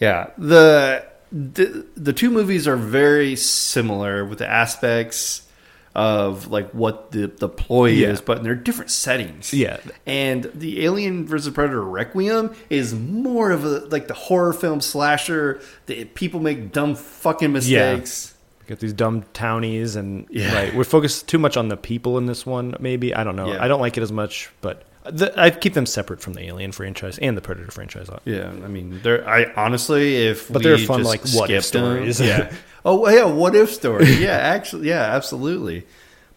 [0.00, 5.46] yeah, the, the the two movies are very similar with the aspects
[5.94, 8.08] of like what the the ploy Yeah.
[8.08, 9.52] is, but they're different settings.
[9.52, 9.78] Yeah.
[10.06, 15.60] and the Alien versus Predator Requiem is more of a like the horror film slasher.
[15.86, 18.34] that people make dumb fucking mistakes.
[18.68, 20.54] Got these dumb townies, and Yeah.
[20.54, 22.76] like we're focused too much on the people in this one.
[22.78, 23.52] Maybe I don't know.
[23.52, 23.62] Yeah.
[23.62, 26.72] I don't like it as much, but the, I keep them separate from the Alien
[26.72, 28.08] franchise and the Predator franchise.
[28.24, 31.64] Yeah, I mean, they're I honestly, if But we they're fun, just like, what if
[31.64, 32.20] skipped them- stories.
[32.20, 32.52] yeah.
[32.82, 34.06] Oh yeah, what if story?
[34.20, 35.86] Yeah, actually, yeah, absolutely.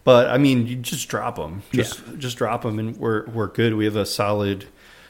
[0.04, 1.64] But I mean, you just drop them.
[1.72, 3.76] Just just drop them, and we're we're good.
[3.76, 4.66] We have a solid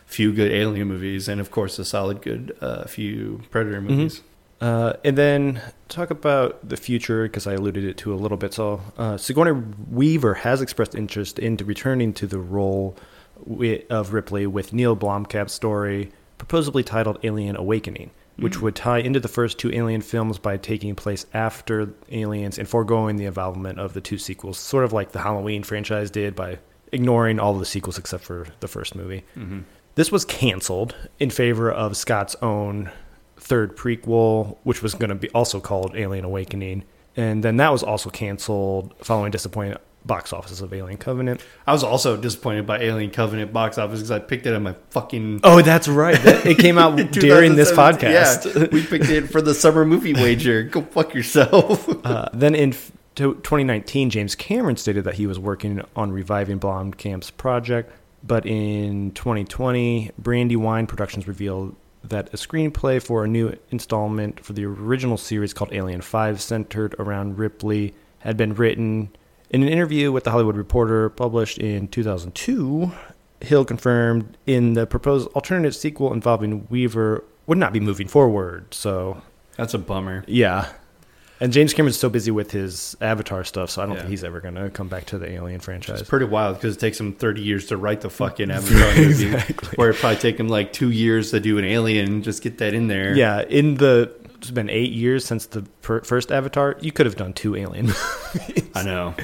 [0.05, 4.21] few good Alien movies, and of course, a solid good uh, few Predator movies.
[4.61, 5.59] Uh, and then
[5.89, 8.53] talk about the future because I alluded it to a little bit.
[8.53, 9.59] So uh, Sigourney
[9.89, 12.95] Weaver has expressed interest into returning to the role
[13.89, 18.63] of Ripley with Neil Blomkamp's story, proposably titled Alien Awakening, which hmm.
[18.63, 23.15] would tie into the first two Alien films by taking place after Aliens and foregoing
[23.15, 26.59] the involvement of the two sequels, sort of like the Halloween franchise did by
[26.91, 29.23] ignoring all the sequels except for the first movie.
[29.35, 29.61] Mm-hmm.
[29.95, 32.91] This was canceled in favor of Scott's own
[33.37, 36.83] third prequel, which was going to be also called Alien Awakening,
[37.15, 41.41] and then that was also canceled following disappointing box offices of Alien Covenant.
[41.65, 44.75] I was also disappointed by Alien Covenant box office because I picked it on my
[44.89, 45.39] fucking.
[45.43, 46.21] Oh, that's right.
[46.23, 48.53] That- It came out during this podcast.
[48.55, 50.63] Yeah, we picked it for the summer movie wager.
[50.63, 51.87] Go fuck yourself.
[52.05, 57.31] Uh, then in f- 2019, James Cameron stated that he was working on reviving Blomkamp's
[57.31, 57.91] project,
[58.23, 64.65] but in 2020, Brandywine Productions revealed that a screenplay for a new installment for the
[64.65, 69.09] original series called Alien 5, centered around Ripley, had been written.
[69.53, 72.91] In an interview with The Hollywood Reporter published in 2002,
[73.41, 78.73] Hill confirmed in the proposed alternative sequel involving Weaver would not be moving forward.
[78.73, 79.21] So
[79.55, 80.23] That's a bummer.
[80.27, 80.69] yeah.
[81.39, 84.01] And James Cameron's so busy with his Avatar stuff, so I don't Yeah.
[84.01, 85.99] think he's ever going to come back to the Alien franchise.
[86.01, 89.31] It's pretty wild because it takes him 30 years to write the fucking Avatar movie.
[89.75, 92.59] Where it probably take him like two years to do an Alien and just get
[92.59, 93.15] that in there.
[93.15, 96.77] yeah, in the it's been eight years since the per, first Avatar.
[96.81, 97.85] You could have done two Alien.
[98.33, 98.69] movies.
[98.75, 99.15] I know.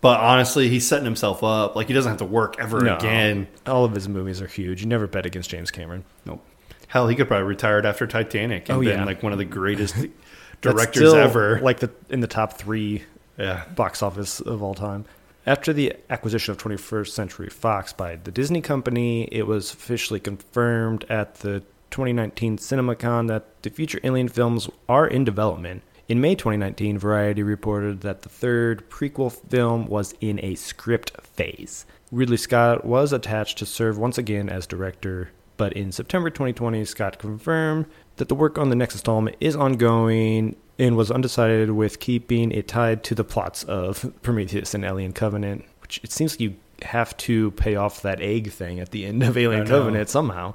[0.00, 1.74] But honestly, he's setting himself up.
[1.76, 2.96] Like he doesn't have to work ever No.
[2.96, 3.46] again.
[3.66, 4.80] All of his movies are huge.
[4.82, 6.04] You never bet against James Cameron.
[6.24, 6.44] Nope.
[6.88, 9.04] Hell, he could probably retired after Titanic and Oh, been yeah.
[9.04, 9.96] like one of the greatest
[10.72, 11.60] directors ever.
[11.60, 13.04] like the in the top three
[13.38, 13.64] yeah.
[13.74, 15.04] box office of all time.
[15.46, 21.04] After the acquisition of 21st Century Fox by the Disney Company, it was officially confirmed
[21.10, 21.60] at the
[21.90, 25.82] 2019 CinemaCon that the future Alien films are in development.
[26.08, 31.86] In May 2019, Variety reported that the third prequel film was in a script phase.
[32.10, 37.18] Ridley Scott was attached to serve once again as director, but in September 2020, Scott
[37.18, 37.86] confirmed
[38.16, 42.66] that the work on the next installment is ongoing and was undecided with keeping it
[42.68, 47.16] tied to the plots of Prometheus and Alien Covenant, which it seems like you have
[47.18, 50.54] to pay off that egg thing at the end of Alien Covenant somehow.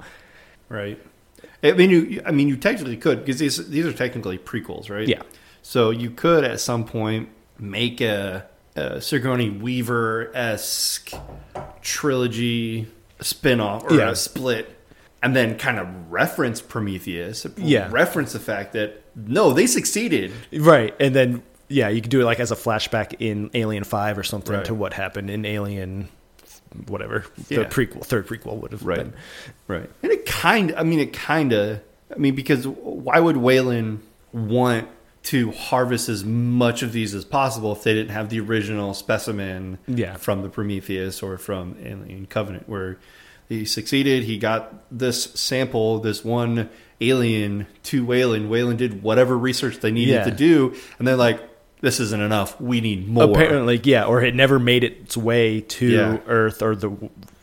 [0.68, 0.98] Right.
[1.62, 2.22] I mean, you.
[2.24, 5.06] I mean, you technically could because these these are technically prequels, right?
[5.08, 5.22] Yeah.
[5.62, 8.46] So you could at some point make a,
[8.76, 11.12] a Sigourney Weaver esque
[11.82, 12.86] trilogy
[13.20, 14.10] spin-off or Yeah.
[14.10, 14.74] a split,
[15.22, 17.46] and then kind of reference Prometheus.
[17.56, 17.88] Yeah.
[17.90, 20.32] Reference the fact that no, they succeeded.
[20.52, 24.18] Right, and then yeah, you could do it like as a flashback in Alien Five
[24.18, 24.64] or something Right.
[24.64, 26.08] to what happened in Alien,
[26.86, 27.60] whatever Yeah.
[27.60, 28.98] the prequel, third prequel would have Right.
[28.98, 29.12] been.
[29.68, 29.90] Right.
[30.02, 31.80] And it kind I mean it kind of
[32.14, 34.00] I mean because why would Weyland
[34.32, 34.88] want
[35.22, 39.78] to harvest as much of these as possible if they didn't have the original specimen
[39.86, 40.14] Yeah.
[40.16, 42.96] from the Prometheus or from Alien Covenant where
[43.50, 46.70] he succeeded, he got this sample, this one
[47.02, 48.48] alien to Weyland.
[48.48, 50.24] Weyland did whatever research they needed Yeah.
[50.24, 51.40] to do and they're like
[51.82, 52.60] this isn't enough.
[52.60, 53.24] We need more.
[53.24, 56.18] Apparently, yeah, or it never made its way to Yeah.
[56.26, 56.88] Earth or the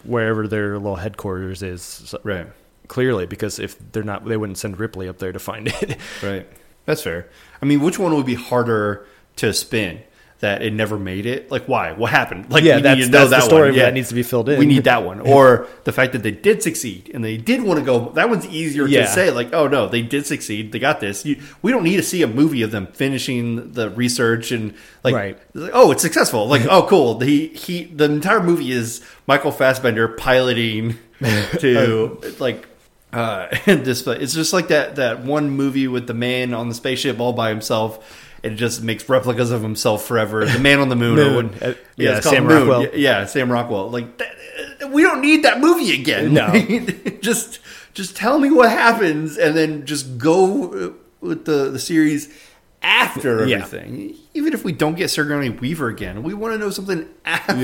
[0.04, 1.82] wherever their little headquarters is.
[1.82, 2.48] So- Right.
[2.88, 5.98] Clearly, because if they're not, they wouldn't send Ripley up there to find it.
[6.24, 6.48] Right.
[6.86, 7.28] That's fair.
[7.62, 9.06] I mean, which one would be harder
[9.38, 10.02] to spin?
[10.40, 11.50] That it never made it?
[11.50, 11.94] Like, why?
[11.94, 12.52] What happened?
[12.52, 13.80] Like, Yeah, we that's- need to know that's the that story one.
[13.80, 14.60] that needs to be filled in.
[14.60, 17.80] We need that one, or the fact that they did succeed and they did want
[17.80, 18.10] to go.
[18.12, 19.02] That one's easier Yeah.
[19.02, 19.32] to say.
[19.32, 20.72] Like, oh no, they did succeed.
[20.72, 21.26] They got this.
[21.26, 25.16] You, we don't need to see a movie of them finishing the research and like,
[25.16, 25.40] Right.
[25.56, 26.48] like, oh, it's successful.
[26.48, 27.20] Like, oh, cool.
[27.20, 27.86] He he.
[27.86, 30.98] The entire movie is Michael Fassbender piloting
[31.60, 32.68] to like
[33.14, 37.20] uh this it's just like that that one movie with the man on the spaceship
[37.20, 40.96] all by himself and it just makes replicas of himself forever the man on the
[40.96, 41.56] moon, Moon.
[41.62, 42.58] Uh, yeah, yeah, Sam Moon.
[42.68, 42.82] Rockwell.
[42.84, 44.36] Yeah, yeah, sam rockwell like that,
[44.84, 46.52] uh, we don't need that movie again No.
[47.22, 47.60] just
[47.94, 52.30] just tell me what happens and then just go uh, with the the series
[52.84, 53.58] after Yeah.
[53.58, 57.56] everything even if we don't get Sigourney Weaver again we want to know something after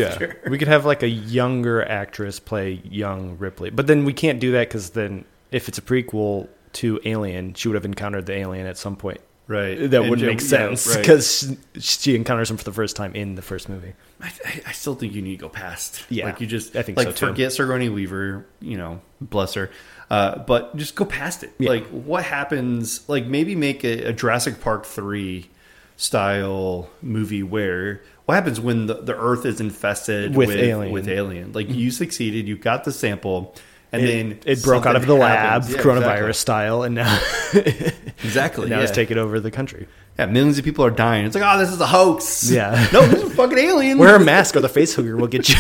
[0.44, 0.50] Yeah.
[0.50, 4.52] we could have like a younger actress play young Ripley, but then we can't do
[4.54, 8.66] that because then if it's a prequel to Alien, she would have encountered the alien
[8.66, 9.22] at some point.
[9.48, 10.98] Right That And wouldn't make yeah, sense right.
[11.00, 13.94] because she encounters him for the first time in the first movie.
[14.22, 14.32] I,
[14.68, 16.06] I- still think you need to go past.
[16.10, 17.28] Yeah, like you just I think like so, too.
[17.28, 18.46] forget Sigourney Weaver.
[18.62, 19.70] You know, bless her.
[20.10, 21.52] Uh, but just go past it.
[21.60, 21.70] Yeah.
[21.70, 23.08] Like what happens?
[23.10, 25.50] Like maybe make a, a Jurassic Park three
[25.98, 30.92] style movie where what happens when the, the Earth is infested With with alien.
[30.94, 31.52] with alien?
[31.54, 33.56] Like you succeeded, you got the sample,
[33.94, 35.64] and It, then it broke out of the something lab.
[35.70, 37.20] Yeah, coronavirus style, and now
[37.54, 37.94] Exactly.
[38.24, 38.84] exactly now yeah.
[38.84, 39.88] it's taking over the country.
[40.18, 41.26] yeah, millions of people are dying.
[41.26, 42.50] It's like, oh, this is a hoax.
[42.50, 42.88] Yeah.
[42.94, 43.98] no, this is fucking alien.
[44.00, 45.56] Wear a mask or the face hugger will get you.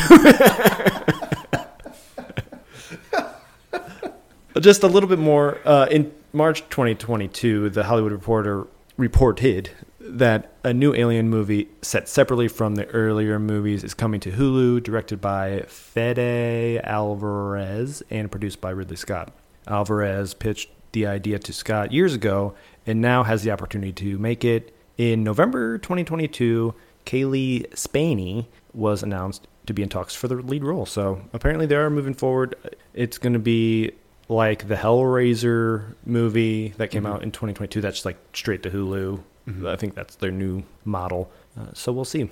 [4.59, 5.57] Just a little bit more.
[5.65, 8.67] Uh, in March 2022, the Hollywood Reporter
[8.97, 9.71] reported
[10.17, 14.83] that a new Alien movie set separately from the earlier movies is coming to Hulu,
[14.83, 19.33] directed by Fede Alvarez and produced by Ridley Scott.
[19.67, 22.53] Alvarez pitched the idea to Scott years ago
[22.85, 24.75] and now has the opportunity to make it.
[24.97, 30.85] In November 2022, Cailee Spaeny was announced to be in talks for the lead role.
[30.85, 32.55] So apparently they are moving forward.
[32.93, 33.91] It's going to be
[34.29, 37.13] like the Hellraiser movie that came mm-hmm.
[37.13, 37.81] out in 2022.
[37.81, 39.23] That's like straight to Hulu.
[39.47, 41.29] I think that's their new model.
[41.59, 42.29] Uh, so we'll see.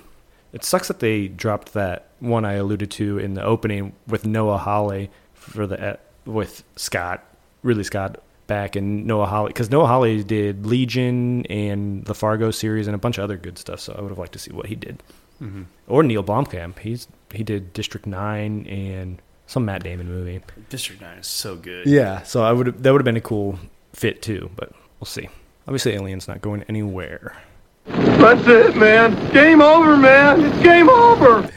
[0.53, 4.57] It sucks that they dropped that one I alluded to in the opening with Noah
[4.57, 7.23] Hawley for the uh, with Scott,
[7.63, 12.87] Ridley Scott back in Noah Hawley because Noah Hawley did Legion and the Fargo series
[12.87, 13.79] and a bunch of other good stuff.
[13.79, 15.01] So I would have liked to see what he did.
[15.41, 15.65] Mhm.
[15.87, 16.79] Or Neil Blomkamp.
[16.79, 20.41] He's he did District Nine and some Matt Damon movie.
[20.69, 21.87] District Nine is so good.
[21.87, 23.57] Yeah, so I would that would have been a cool
[23.93, 25.29] fit too, but we'll see.
[25.67, 27.37] Obviously, Alien's not going anywhere.
[27.85, 29.31] That's it, man.
[29.31, 30.41] Game over, man.
[30.45, 31.49] It's game over.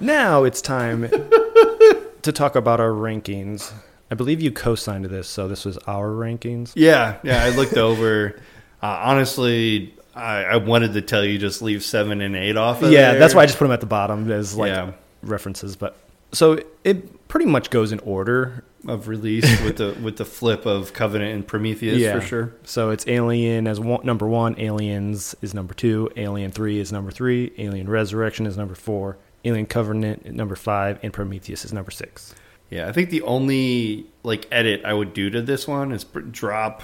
[0.00, 1.02] Now it's time
[2.22, 3.72] to talk about our rankings.
[4.10, 6.72] I believe you co-signed this, so this was our rankings.
[6.74, 7.44] Yeah, yeah.
[7.44, 8.38] I looked over.
[8.82, 12.82] Uh, honestly, I, I wanted to tell you just leave seven and eight off.
[12.82, 13.20] Of yeah, there.
[13.20, 14.92] that's why I just put them at the bottom as like Yeah.
[15.22, 15.74] references.
[15.76, 15.96] But
[16.32, 18.64] so it pretty much goes in order.
[18.88, 22.54] Of release with the with the flip of Covenant and Prometheus yeah, for sure.
[22.64, 27.10] So it's Alien as one, number one, Aliens is number two, Alien Three is number
[27.10, 32.34] three, Alien Resurrection is number four, Alien Covenant number five, and Prometheus is number six.
[32.70, 36.20] Yeah, I think the only like edit I would do to this one is pr-
[36.20, 36.82] drop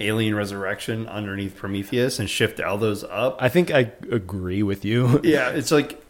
[0.00, 3.36] Alien Resurrection underneath Prometheus and shift all those up.
[3.40, 5.20] I think I agree with you.
[5.22, 6.02] yeah, it's like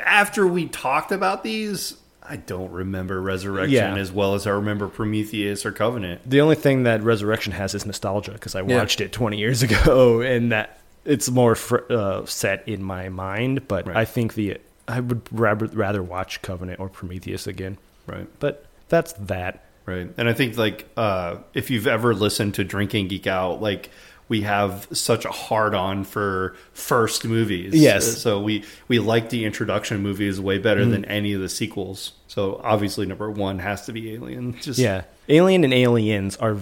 [0.00, 1.96] after we talked about these,
[2.30, 3.96] I don't remember Resurrection Yeah.
[3.96, 6.20] as well as I remember Prometheus or Covenant.
[6.24, 8.76] The only thing that Resurrection has is nostalgia because I Yeah.
[8.78, 13.66] watched it 20 years ago, and that it's more fr- uh, set in my mind.
[13.66, 13.96] But Right.
[13.96, 17.78] I think the I would rather rather watch Covenant or Prometheus again.
[18.06, 18.28] Right.
[18.38, 19.64] But that's that.
[19.86, 20.08] Right.
[20.16, 23.90] And I think like uh if you've ever listened to Drinking Geek Out, like
[24.30, 27.74] we have such a hard on for first movies.
[27.74, 28.06] Yes.
[28.06, 30.92] Uh, so we we like the introduction movies way better mm.
[30.92, 32.12] than any of the sequels.
[32.28, 34.58] So obviously number one has to be Alien.
[34.62, 36.56] Just Yeah, Alien and Aliens are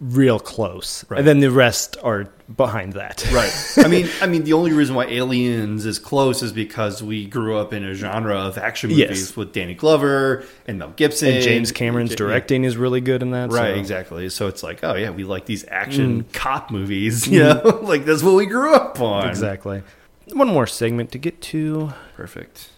[0.00, 1.18] real close, Right.
[1.18, 3.24] and then the rest are behind that.
[3.32, 3.52] Right.
[3.78, 7.56] I mean, I mean, the only reason why Aliens is close is because we grew
[7.56, 9.08] up in a genre of action Yes.
[9.08, 11.34] movies with Danny Glover and Mel Gibson.
[11.34, 12.16] And James Cameron's Yeah.
[12.16, 13.50] directing is really good in that.
[13.50, 14.28] Right, so- exactly.
[14.28, 16.32] So it's like, oh yeah, we like these action mm.
[16.32, 17.24] cop movies.
[17.24, 17.32] Mm.
[17.32, 19.28] You know, like that's what we grew up on.
[19.28, 19.82] Exactly.
[20.32, 21.92] One more segment to get to.
[22.16, 22.70] Perfect.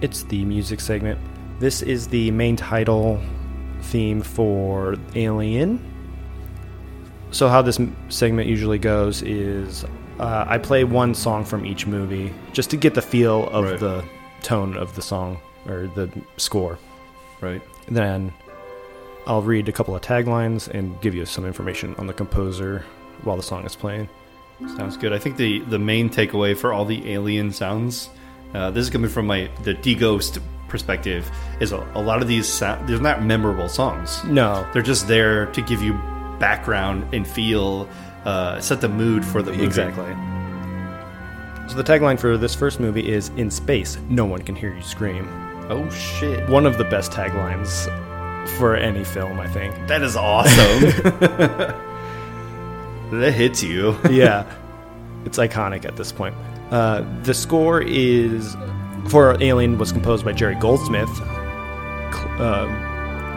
[0.00, 1.18] It's the music segment.
[1.58, 3.20] This is the main title
[3.82, 5.80] theme for Alien.
[7.30, 7.78] So, how this
[8.08, 9.84] segment usually goes is
[10.18, 13.80] uh, I play one song from each movie just to get the feel of Right.
[13.80, 14.04] the
[14.42, 16.78] tone of the song or the score.
[17.40, 17.62] Right.
[17.88, 18.32] Then
[19.26, 22.84] I'll read a couple of taglines and give you some information on the composer
[23.24, 24.08] while the song is playing.
[24.76, 25.12] Sounds good.
[25.12, 28.08] I think the the main takeaway for all the alien sounds,
[28.54, 30.38] uh, this is coming from my the D Ghost
[30.68, 34.22] perspective, is a, a lot of these sound, they're not memorable songs.
[34.24, 35.94] No, They're just there to give you
[36.38, 37.88] background and feel,
[38.24, 39.64] uh, set the mood for the movie.
[39.64, 40.04] Exactly.
[41.68, 44.82] So the tagline for this first movie is "In space, no one can hear you
[44.82, 45.28] scream."
[45.68, 46.48] Oh shit.
[46.48, 47.86] One of the best taglines
[48.58, 49.74] for any film, I think.
[49.88, 50.56] That is awesome.
[53.10, 53.96] that hits you.
[54.10, 54.44] yeah,
[55.24, 56.36] it's iconic at this point.
[56.70, 58.54] Uh, the score is
[59.08, 61.08] for Alien was composed by Jerry Goldsmith,
[62.40, 62.66] uh,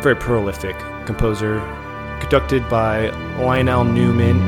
[0.02, 1.60] very prolific composer,
[2.22, 3.10] conducted by
[3.42, 4.40] Lionel Newman,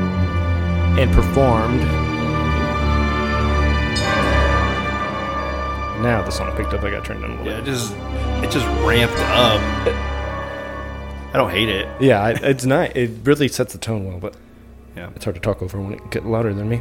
[0.98, 1.80] and performed.
[6.02, 6.82] Now the song I picked up.
[6.82, 7.92] I got turned on a little Yeah, it just
[8.42, 9.60] it just ramped up.
[11.34, 11.88] I don't hate it.
[12.00, 12.90] Yeah, it's nice.
[12.96, 14.34] It really sets the tone well, but
[14.96, 15.10] Yeah.
[15.14, 16.80] it's hard to talk over when it gets louder than me.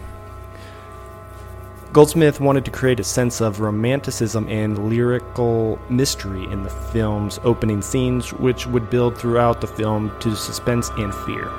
[1.94, 7.82] Goldsmith wanted to create a sense of romanticism and lyrical mystery in the film's opening
[7.82, 11.52] scenes, which would build throughout the film to suspense and fear.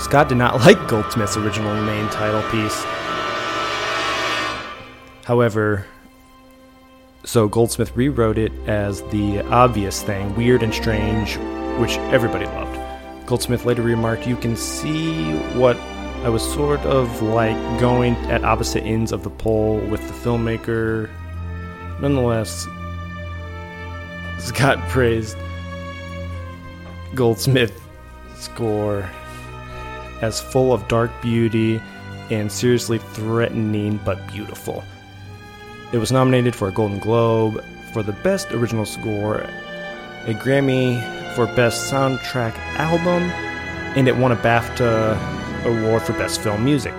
[0.00, 2.82] Scott did not like Goldsmith's original main title piece.
[5.24, 5.86] However,
[7.24, 11.36] so Goldsmith rewrote it as the obvious thing, weird and strange,
[11.78, 12.80] which everybody loved.
[13.28, 15.76] Goldsmith later remarked, You can see what
[16.24, 21.10] I was sort of like going at opposite ends of the pole with the filmmaker.
[22.00, 22.66] Nonetheless,
[24.38, 25.36] Scott praised
[27.14, 27.78] Goldsmith's
[28.36, 29.06] score
[30.22, 31.78] as full of dark beauty
[32.30, 34.82] and seriously threatening but beautiful.
[35.92, 37.62] It was nominated for a Golden Globe
[37.92, 39.40] for the Best Original Score,
[40.24, 41.02] a Grammy
[41.34, 43.24] for Best Soundtrack Album,
[43.94, 46.94] and it won a BAFTA Award for Best Film Music.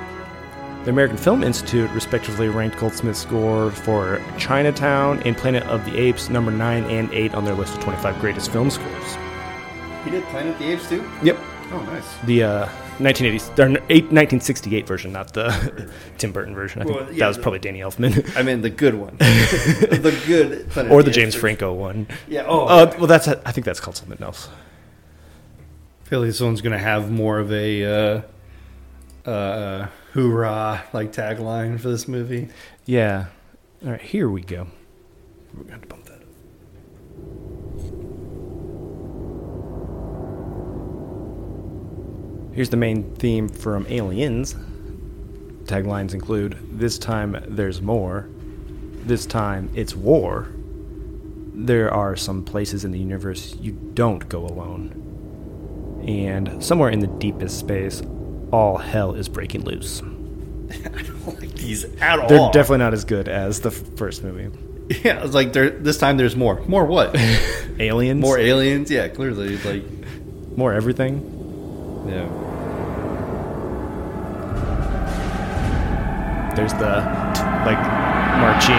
[0.83, 6.29] The American Film Institute respectively ranked Goldsmith's score for Chinatown and Planet of the Apes
[6.29, 9.17] number 9 and 8 on their list of 25 greatest film scores.
[10.03, 11.03] He did Planet of the Apes too?
[11.23, 11.39] Yep.
[11.71, 12.05] Oh, nice.
[12.25, 12.65] The uh,
[12.99, 16.83] 1980s, or eight- 1968 version, not the Tim Burton version.
[16.83, 18.37] I think Well, yeah, that was the- probably Danny Elfman.
[18.37, 19.15] I mean the good one.
[19.19, 21.41] the good Planet or of the James version.
[21.41, 22.07] Franco one.
[22.27, 22.45] Yeah.
[22.47, 22.65] Oh.
[22.67, 24.47] Uh, well, that's I think that's called something else.
[26.05, 27.83] I feel like this one's gonna have more of a
[28.17, 28.21] uh,
[29.25, 32.49] uh, hoorah like tagline for this movie.
[32.85, 33.25] Yeah.
[33.83, 34.67] All right, here we go.
[35.53, 36.21] We're going to bump that up.
[42.53, 44.55] Here's the main theme from Aliens.
[45.65, 48.29] Taglines include This time there's more.
[49.03, 50.47] This time it's war.
[51.53, 55.01] There are some places in the universe you don't go alone.
[56.07, 58.01] And somewhere in the deepest space,
[58.55, 60.01] all hell is breaking loose.
[60.71, 62.27] I don't like these at all.
[62.29, 64.49] They're definitely not as good as the f- first movie.
[65.03, 65.71] Yeah, it's like there.
[65.71, 66.61] This time there's more.
[66.67, 67.15] More what?
[67.79, 68.91] Aliens, more aliens?
[68.91, 69.57] Yeah, clearly.
[69.57, 69.83] Like,
[70.55, 71.23] more everything.
[72.07, 72.29] yeah.
[76.55, 77.01] There's the
[77.65, 77.79] like
[78.39, 78.75] marching.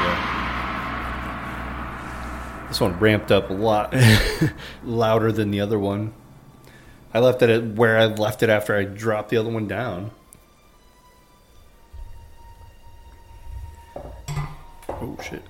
[0.00, 0.16] Yeah.
[2.68, 3.94] This one ramped up a lot
[4.82, 6.14] louder than the other one.
[7.12, 10.12] I left it at where I left it after I dropped the other one down.
[14.88, 15.42] Oh shit.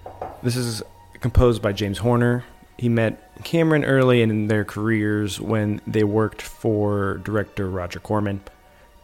[0.42, 0.82] This is
[1.20, 2.44] composed by James Horner.
[2.78, 8.40] He met Cameron early in their careers when they worked for director Roger Corman.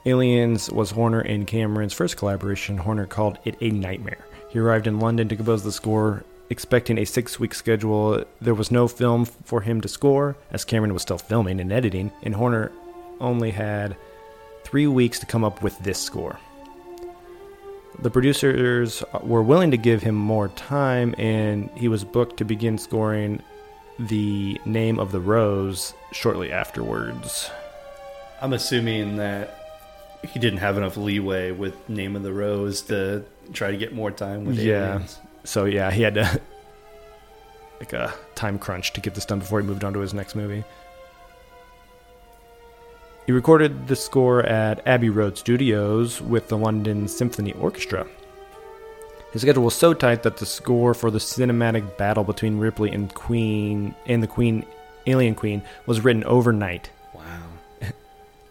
[0.07, 2.79] Aliens was Horner and Cameron's first collaboration.
[2.79, 4.25] Horner called it a nightmare.
[4.49, 8.25] He arrived in London to compose the score, expecting a six week schedule.
[8.41, 12.13] There was no film for him to score, as Cameron was still filming and editing,
[12.23, 12.73] and Horner
[13.21, 13.97] only had
[14.65, 16.39] three weeks to come up with this score.
[18.01, 22.77] The producers were willing to give him more time, and he was booked to begin
[22.77, 23.43] scoring
[23.99, 27.51] the name of the rose shortly afterwards.
[28.43, 29.63] I'm assuming that
[30.23, 34.11] he didn't have enough leeway with Name of the Rose to try to get more
[34.11, 35.01] time with Yeah.
[35.47, 36.41] So yeah, he had to
[37.81, 40.35] like a time crunch to get this done before he moved on to his next
[40.35, 40.65] movie.
[43.27, 48.07] He recorded the score at Abbey Road Studios with the London Symphony Orchestra.
[49.33, 53.13] His schedule was so tight that the score for the cinematic battle between Ripley and
[53.13, 54.65] Queen and the Queen
[55.07, 56.91] Alien Queen was written overnight.
[57.15, 57.43] Wow.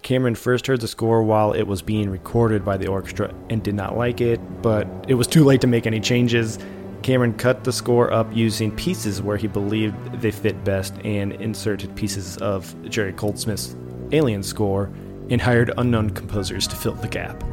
[0.01, 3.75] Cameron first heard the score while it was being recorded by the orchestra and did
[3.75, 6.59] not like it, but it was too late to make any changes.
[7.05, 11.95] Cameron cut the score up using pieces where he believed they fit best and inserted
[11.95, 13.75] pieces of Jerry Goldsmith's
[14.11, 14.91] Alien score
[15.29, 17.43] and hired unknown composers to fill the gap.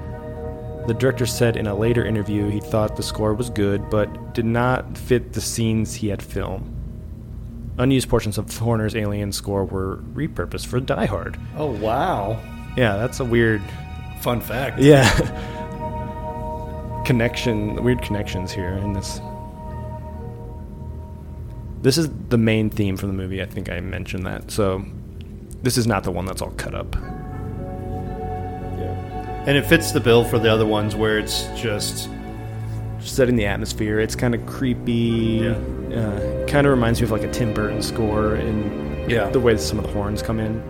[0.86, 4.46] The director said in a later interview he thought the score was good, but did
[4.46, 6.74] not fit the scenes he had filmed.
[7.76, 11.38] Unused portions of Horner's Alien score were repurposed for Die Hard.
[11.58, 12.40] Oh wow.
[12.74, 13.60] Yeah, that's a weird.
[14.22, 14.80] Fun fact.
[14.80, 15.10] Yeah.
[17.04, 19.20] Connection, weird connections here in this.
[21.82, 23.42] This is the main theme from the movie.
[23.42, 24.50] I think I mentioned that.
[24.50, 24.84] So,
[25.62, 26.94] this is not the one that's all cut up.
[28.78, 29.44] Yeah.
[29.46, 32.08] And it fits the bill for the other ones where it's just
[33.00, 35.40] Setting the atmosphere, it's kind of creepy.
[35.42, 35.50] Yeah.
[35.98, 39.28] Uh, kind of reminds me of like a Tim Burton score and Yeah.
[39.30, 40.62] the way some of the horns come in.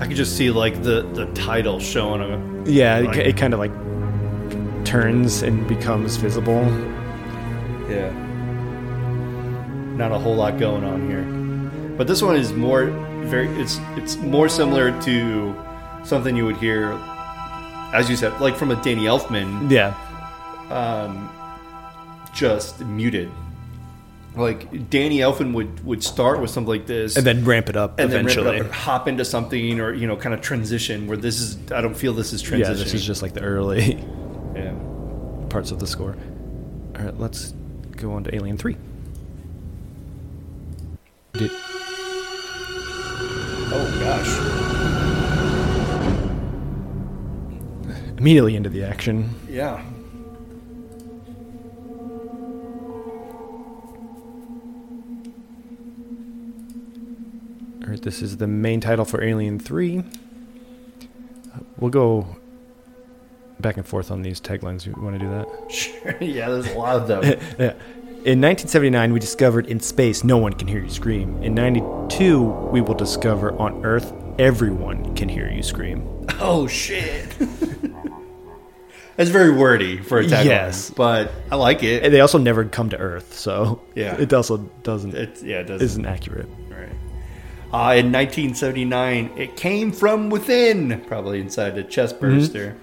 [0.00, 3.54] I could just see like the the title showing a Yeah, Like- it, it kind
[3.54, 3.70] of like
[4.84, 6.62] turns and becomes visible.
[7.88, 8.10] Yeah.
[9.98, 11.24] Not a whole lot going on here.
[11.96, 12.86] But this one is more
[13.26, 15.54] very it's it's more similar to
[16.04, 16.92] something you would hear
[17.92, 19.94] as you said, like from a Danny Elfman, Yeah.
[20.70, 21.30] um,
[22.34, 23.30] just muted.
[24.36, 27.98] Like Danny Elfman would would start with something like this, And then ramp it up
[27.98, 28.50] and then eventually.
[28.52, 31.06] ramp it up hop into something, or you know, kind of transition.
[31.08, 32.76] Where this is, I don't feel this is transition.
[32.76, 33.94] yeah, this is just like the early
[34.54, 34.74] yeah.
[35.48, 36.14] parts of the score.
[36.96, 37.52] All right, let's
[37.96, 38.76] go on to Alien 3.
[41.34, 41.50] Did,
[43.70, 44.58] Oh gosh.
[48.18, 49.30] immediately into the action.
[49.48, 49.82] Yeah.
[57.82, 59.98] All right, this is the main title for Alien 3.
[59.98, 60.02] Uh,
[61.78, 62.36] We'll go
[63.60, 64.84] back and forth on these taglines.
[64.84, 65.72] You want to do that?
[65.72, 66.16] Sure.
[66.20, 67.22] yeah, there's a lot of them.
[67.58, 67.74] Yeah.
[68.28, 71.42] In 1979, we discovered in space no one can hear you scream.
[71.42, 76.06] In 92, we will discover on Earth everyone can hear you scream.
[76.38, 77.24] oh shit.
[79.16, 80.44] That's very wordy for a tagline.
[80.44, 80.90] Yes.
[80.90, 82.04] but I like it.
[82.04, 84.14] And they also never come to Earth, so Yeah.
[84.20, 85.86] it also doesn't It's yeah, it doesn't.
[85.86, 86.50] isn't accurate.
[86.68, 86.90] Right.
[87.72, 92.76] Uh, in 1979, it came from within, probably inside a chest burster.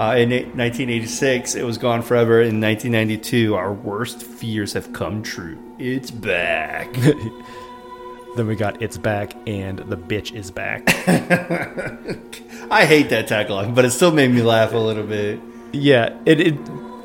[0.00, 2.40] Uh, in 1986, it was gone forever.
[2.40, 5.58] In 1992, our worst fears have come true.
[5.78, 6.94] It's back.
[8.34, 10.84] Then we got It's Back and The Bitch is Back.
[12.70, 15.38] I hate that tagline, but it still made me laugh a little bit.
[15.72, 16.54] yeah, it, it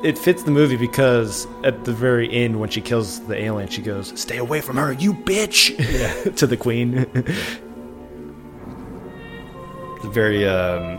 [0.02, 3.82] it fits the movie because at the very end when she kills the alien, she
[3.82, 6.32] goes, "Stay away from her, you bitch!" yeah.
[6.36, 7.06] to the queen.
[9.96, 10.98] It's very um,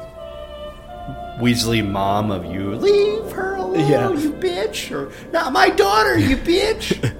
[1.39, 2.75] Weasley mom of you.
[2.75, 4.11] Leave her alone, Yeah.
[4.11, 4.91] you bitch.
[4.91, 7.13] Or, not my daughter, you bitch.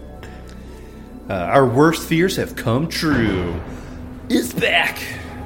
[1.30, 3.60] uh, our worst fears have come true.
[4.30, 5.00] It's back.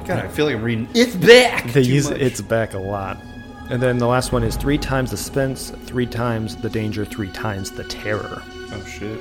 [0.06, 0.88] God, I feel like I'm reading.
[0.94, 1.64] It's back.
[1.72, 2.20] they too use much.
[2.20, 3.18] It's Back a lot.
[3.70, 7.30] And then the last one is three times the suspense, three times the danger, three
[7.30, 8.42] times the terror.
[8.72, 9.18] Oh shit.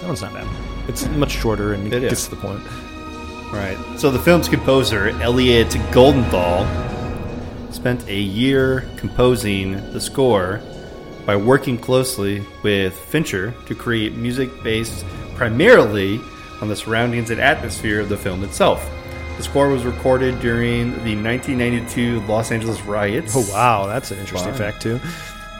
[0.00, 0.48] That one's not bad.
[0.88, 2.24] It's much shorter and It gets is.
[2.28, 2.60] to the point.
[3.52, 3.78] Right.
[4.00, 6.66] So the film's composer, Elliot Goldenthal,
[7.74, 10.60] spent a year composing the score
[11.26, 15.04] by working closely with Fincher to create music based
[15.34, 16.20] primarily
[16.60, 18.88] on the surroundings and atmosphere of the film itself.
[19.36, 23.34] The score was recorded during the 1992 Los Angeles riots.
[23.36, 24.98] Oh wow, that's an interesting fact too.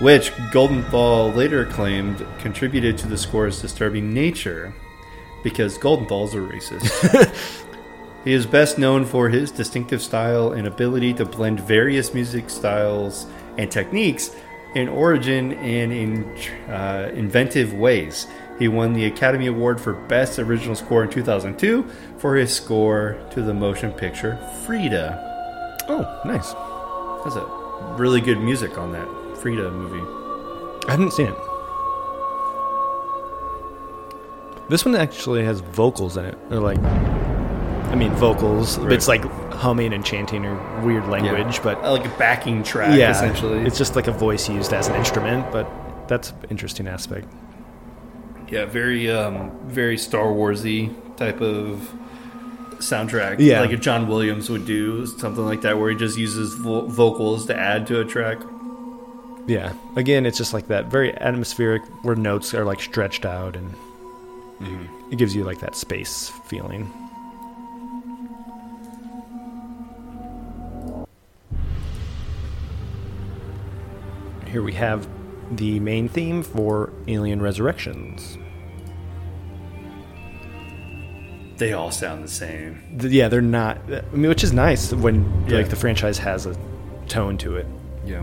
[0.01, 4.73] which Goldenthal later claimed contributed to the score's disturbing nature
[5.43, 7.67] because Goldenthal is a racist.
[8.25, 13.27] he is best known for his distinctive style and ability to blend various music styles
[13.59, 14.31] and techniques
[14.75, 16.25] in origin and in
[16.71, 18.27] uh, inventive ways.
[18.59, 21.85] He won the Academy Award for Best Original Score in 2002
[22.19, 25.85] for his score to the motion picture Frida.
[25.89, 26.53] Oh, nice.
[27.25, 29.09] That's a really good music on that
[29.39, 30.87] Frida movie.
[30.87, 31.37] I haven't seen it.
[34.69, 36.39] This one actually has vocals in it.
[36.49, 36.79] They're like,
[37.93, 38.79] I mean, vocals.
[38.79, 38.93] Right.
[38.93, 39.23] It's like
[39.53, 43.61] humming and chanting or weird language, but Uh, like a backing track, yeah, essentially.
[43.67, 45.53] it's just like a voice used as an instrument.
[45.53, 45.69] But
[46.09, 47.29] that's an interesting aspect.
[48.51, 51.93] Yeah, very um very Star Warsy type of
[52.79, 53.37] soundtrack.
[53.39, 53.61] Yeah.
[53.61, 57.47] like a John Williams would do something like that, where he just uses vo- vocals
[57.47, 58.39] to add to a track.
[59.47, 59.73] Yeah.
[59.97, 63.75] Again, it's just like that very atmospheric where notes are like stretched out and
[65.11, 66.91] it gives you like that space feeling.
[74.53, 75.09] Here we have
[75.51, 78.39] the main theme for Alien Resurrections.
[81.57, 82.81] They all sound the same.
[83.01, 83.79] Th- Yeah, they're not.
[83.91, 85.57] I mean, which is nice when Yeah.
[85.59, 86.55] like the franchise has a
[87.09, 87.67] tone to it.
[88.05, 88.23] Yeah,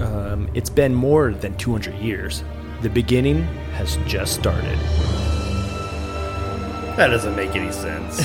[0.00, 2.42] Um, it's been more than 200 years.
[2.82, 3.42] The beginning
[3.74, 4.78] has just started.
[6.96, 8.18] that doesn't make any sense.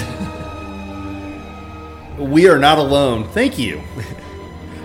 [2.20, 3.28] we are not alone.
[3.30, 3.82] Thank you.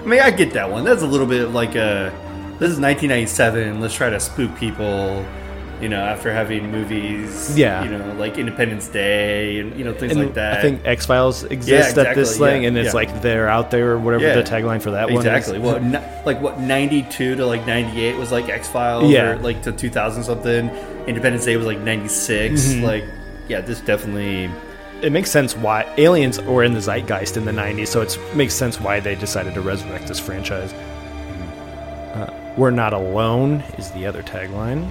[0.05, 0.84] I mean, I get that one.
[0.84, 2.12] That's a little bit like a.
[2.59, 3.80] This is 1997.
[3.80, 5.24] Let's try to spook people.
[5.80, 7.82] You know, after having movies, Yeah.
[7.84, 10.59] you know, like Independence Day and you know things And like that.
[10.59, 12.92] I think X Files exists at this exactly, thing, and it's yeah.
[12.92, 14.36] like they're out there, or whatever Yeah.
[14.36, 15.59] the tagline for that exactly.
[15.59, 15.92] one is.
[15.92, 19.11] Well, n- like what ninety two to like ninety eight was like X Files.
[19.11, 19.30] Yeah.
[19.32, 20.70] Or like to two thousand something.
[21.09, 22.62] Independence Day was like 96.
[22.62, 22.84] Mm-hmm.
[22.84, 23.05] Like,
[23.48, 24.48] yeah, this definitely.
[25.05, 28.55] It makes sense why aliens were in the zeitgeist in the 90s, so it makes
[28.55, 30.72] sense why they decided to resurrect this franchise.
[32.14, 34.88] Uh, We're not alone is the other tagline.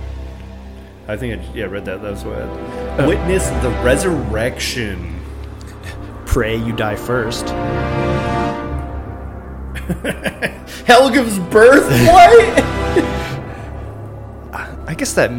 [1.07, 2.03] I think I yeah read that.
[2.03, 2.38] That's what.
[2.38, 3.07] Oh.
[3.07, 5.20] Witness the resurrection.
[6.28, 7.49] Pray you die first.
[10.86, 11.89] Hell gives birth.
[12.07, 12.64] What?
[14.88, 15.32] I guess that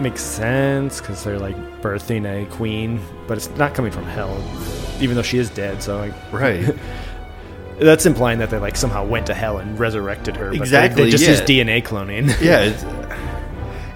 [0.00, 4.36] makes sense because they're like birthing a queen, but it's not coming from hell,
[5.00, 5.82] even though she is dead.
[5.82, 6.74] So like, right.
[7.78, 10.46] that's implying that they like somehow went to hell and resurrected her.
[10.50, 11.30] But they- Exactly, They, just yeah.
[11.30, 12.28] use DNA cloning.
[12.40, 12.72] Yeah.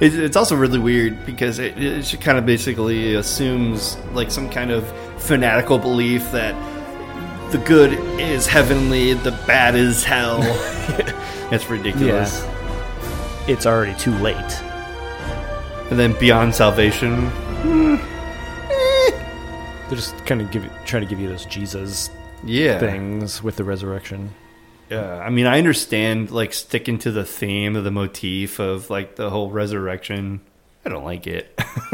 [0.00, 4.48] It's, it's, it's also really weird because it, it kind of basically assumes like some
[4.48, 4.86] kind of
[5.20, 6.54] fanatical belief that
[7.50, 10.38] the good is heavenly, the bad is hell.
[11.50, 12.46] It's ridiculous.
[13.48, 14.62] it's already too late.
[15.90, 17.30] And then beyond salvation,
[19.88, 22.10] They're just kind of give trying to give you those Jesus
[22.44, 22.78] yeah.
[22.78, 24.34] things with the resurrection.
[24.90, 29.16] Yeah, I mean, I understand like sticking to the theme of the motif of like
[29.16, 30.40] the whole resurrection.
[30.84, 31.58] I don't like it.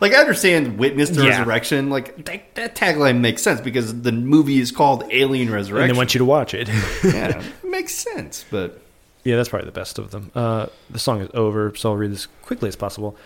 [0.00, 1.38] like I understand witness to Yeah.
[1.38, 1.88] resurrection.
[1.90, 5.90] Like that, that tagline makes sense because the movie is called Alien Resurrection.
[5.90, 6.68] And they want you to watch it.
[7.04, 8.44] yeah, it makes sense.
[8.50, 8.82] But
[9.24, 10.30] yeah, that's probably the best of them.
[10.34, 13.16] Uh, the song is over, so I'll read this quickly as possible.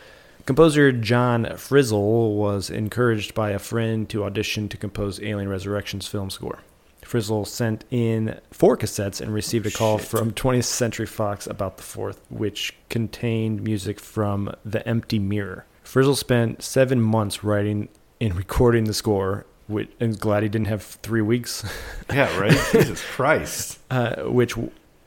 [0.46, 6.30] Composer John Frizzell was encouraged by a friend to audition to compose Alien Resurrection's film
[6.30, 6.60] score.
[7.04, 10.08] Frizzell sent in four cassettes and received a call Shit.
[10.08, 15.64] from 20th Century Fox about the fourth, which contained music from The Empty Mirror.
[15.84, 17.88] Frizzell spent seven months writing
[18.20, 21.64] and recording the score, which, and glad he didn't have three weeks.
[22.12, 22.56] yeah, right.
[22.72, 23.78] Jesus Christ.
[23.90, 24.56] uh, which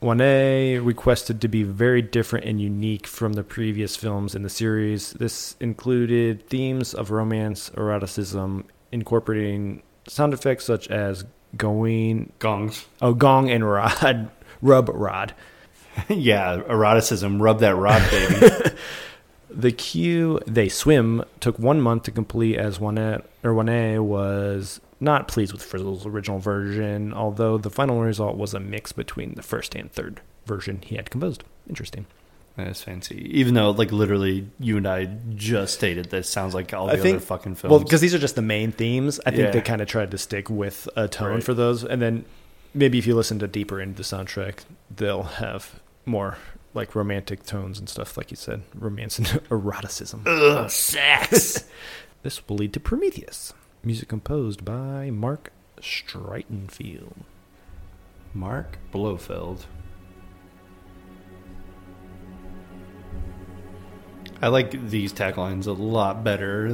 [0.02, 5.12] Wanet requested to be very different and unique from the previous films in the series.
[5.12, 11.24] This included themes of romance, eroticism, incorporating sound effects such as
[11.56, 12.84] going, Gongs.
[13.00, 14.30] oh, gong and rod,
[14.62, 15.34] rub rod.
[16.08, 17.40] yeah, eroticism.
[17.40, 18.76] Rub that rod, baby.
[19.48, 25.28] The cue "They Swim" took one month to complete, as Wanet or Wanet was not
[25.28, 29.74] pleased with Frizzell's original version, although the final result was a mix between the first
[29.74, 31.44] and third version he had composed.
[31.68, 32.06] Interesting.
[32.56, 33.30] That's fancy.
[33.38, 36.96] Even though, like, literally, you and I just stated this sounds like all the I
[36.96, 37.70] think other fucking films.
[37.70, 39.20] Well, because these are just the main themes.
[39.26, 39.50] I think Yeah.
[39.50, 41.44] they kind of tried to stick with a tone Right.
[41.44, 42.24] for those, and then
[42.72, 44.60] maybe if you listen to deeper into the soundtrack,
[44.94, 46.38] they'll have more
[46.72, 50.22] like romantic tones and stuff, like you said, romance and eroticism.
[50.26, 51.64] Ugh, sex.
[52.22, 53.52] This will lead to Prometheus,
[53.86, 57.22] music composed by Marc Streitenfeld.
[58.34, 59.66] Mark Blofeld.
[64.42, 66.68] I like these taglines a lot better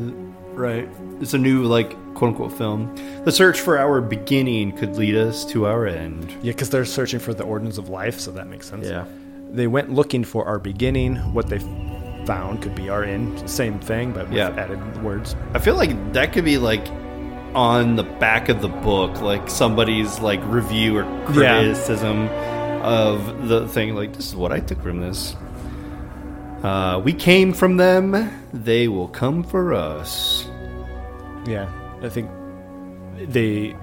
[0.55, 0.89] right?
[1.21, 2.95] It's a new like quote unquote film.
[3.25, 6.31] The search for our beginning could lead us to our end.
[6.43, 8.87] Yeah, because they're searching for the ordinance of life, so that makes sense.
[8.87, 9.07] Yeah.
[9.51, 11.17] They went looking for our beginning.
[11.33, 11.59] What they
[12.27, 13.49] found could be our end.
[13.49, 14.51] Same thing, but with Yeah.
[14.51, 15.37] added words.
[15.55, 16.87] I feel like that could be like
[17.55, 21.59] on the back of the book, like somebody's like review or Yeah.
[21.61, 22.29] criticism
[22.83, 23.95] of the thing.
[23.95, 25.37] Like this is what I took from this.
[26.63, 30.49] Uh, we came from them; they will come for us.
[31.47, 31.69] Yeah,
[32.03, 32.31] I think
[33.19, 33.75] they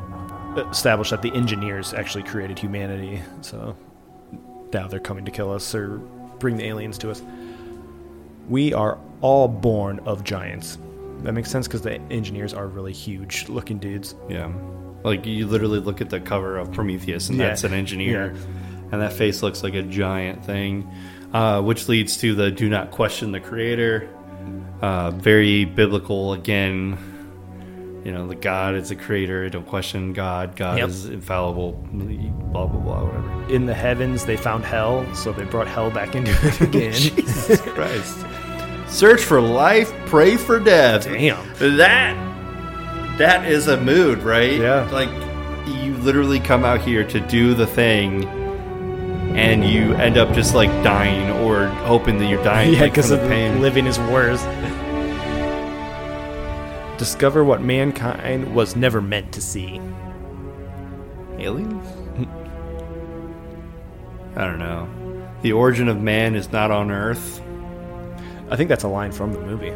[0.71, 3.75] established that the engineers actually created humanity, so
[4.73, 5.97] now they're coming to kill us or
[6.39, 7.21] bring the aliens to us.
[8.47, 10.77] We are all born of giants.
[11.23, 14.15] That makes sense because the engineers are really huge looking dudes.
[14.29, 14.51] Yeah,
[15.03, 17.47] like you literally look at the cover of Prometheus, and Yeah.
[17.49, 18.41] that's an engineer, Yeah.
[18.93, 20.87] and that face looks like a giant thing,
[21.33, 24.07] uh, which leads to the "do not question the creator."
[24.81, 26.97] Uh, very biblical again.
[28.05, 29.49] You know, the God is the creator.
[29.49, 30.55] Don't question God.
[30.55, 30.87] God Yep.
[30.87, 31.73] is infallible.
[31.91, 33.03] Blah blah blah.
[33.03, 33.53] Whatever.
[33.53, 36.93] In the heavens, they found hell, so they brought hell back into it again.
[36.93, 38.25] Jesus Christ.
[38.89, 41.05] Search for life, pray for death.
[41.05, 41.45] Damn.
[41.77, 42.29] That
[43.17, 44.59] that is a mood, right?
[44.59, 44.89] Yeah.
[44.91, 45.09] Like
[45.67, 48.25] you literally come out here to do the thing
[49.35, 53.09] and you end up just like dying or hoping that you're dying yeah, like, because
[53.09, 53.61] from the pain.
[53.61, 54.43] living is worse.
[56.97, 59.79] Discover what mankind was never meant to see.
[61.37, 61.87] Aliens?
[64.35, 64.89] I don't know.
[65.41, 67.41] The origin of man is not on earth.
[68.49, 69.73] I think that's a line from the movie.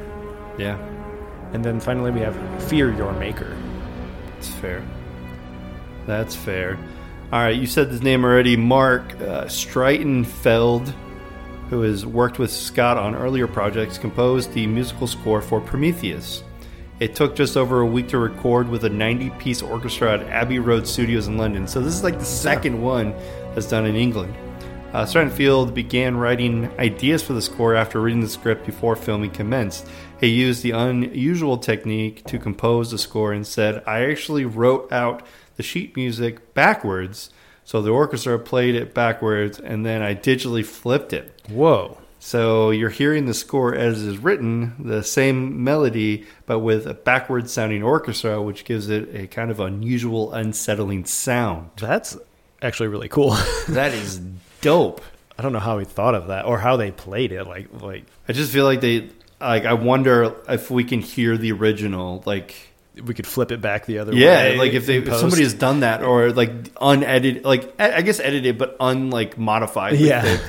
[0.58, 0.78] Yeah,
[1.54, 3.56] And then finally, we have Fear Your Maker.
[4.36, 4.84] that's fair.
[6.06, 6.78] That's fair.
[7.32, 8.56] All right, you said his name already.
[8.56, 10.94] Marc uh, Streitenfeld,
[11.70, 16.44] who has worked with Scott on earlier projects, composed the musical score for Prometheus.
[17.00, 20.60] It took just over a week to record with a 90 piece orchestra at Abbey
[20.60, 21.68] Road Studios in London.
[21.68, 23.14] So, this is like the second one
[23.56, 24.36] that's done in England.
[24.94, 29.88] Uh, Streitenfeld began writing ideas for the score after reading the script before filming commenced.
[30.20, 35.26] He used the unusual technique to compose the score and said, I actually wrote out
[35.56, 37.32] the sheet music backwards.
[37.66, 41.42] So the orchestra played it backwards and then I digitally flipped it.
[41.50, 41.98] Whoa.
[42.20, 46.94] So you're hearing the score as it is written, the same melody, but with a
[46.94, 51.72] backwards sounding orchestra, which gives it a kind of unusual, unsettling sound.
[51.78, 52.16] That's
[52.62, 53.36] actually really cool.
[53.70, 54.22] That is
[54.64, 55.02] dope.
[55.38, 57.46] I don't know how he thought of that or how they played it.
[57.46, 59.10] Like, like I just feel like they,
[59.40, 62.56] like, I wonder if we can hear the original, like,
[63.02, 64.58] we could flip it back the other yeah, way.
[64.58, 68.20] like if they if somebody has done that or like unedited, like I I guess
[68.20, 69.94] edited but unlike modified.
[69.94, 70.24] with Yeah.
[70.24, 70.42] it,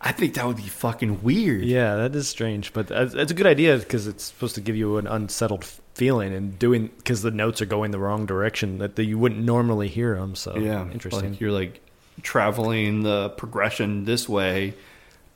[0.00, 1.64] I think that would be fucking weird.
[1.64, 4.76] Yeah, that is strange, but that's that's a good idea because it's supposed to give
[4.76, 5.64] you an unsettled
[5.94, 9.44] feeling and doing because the notes are going the wrong direction that the, you wouldn't
[9.44, 10.36] normally hear them.
[10.36, 11.30] So yeah, interesting.
[11.30, 11.80] Like you're like
[12.22, 14.74] traveling the progression this way,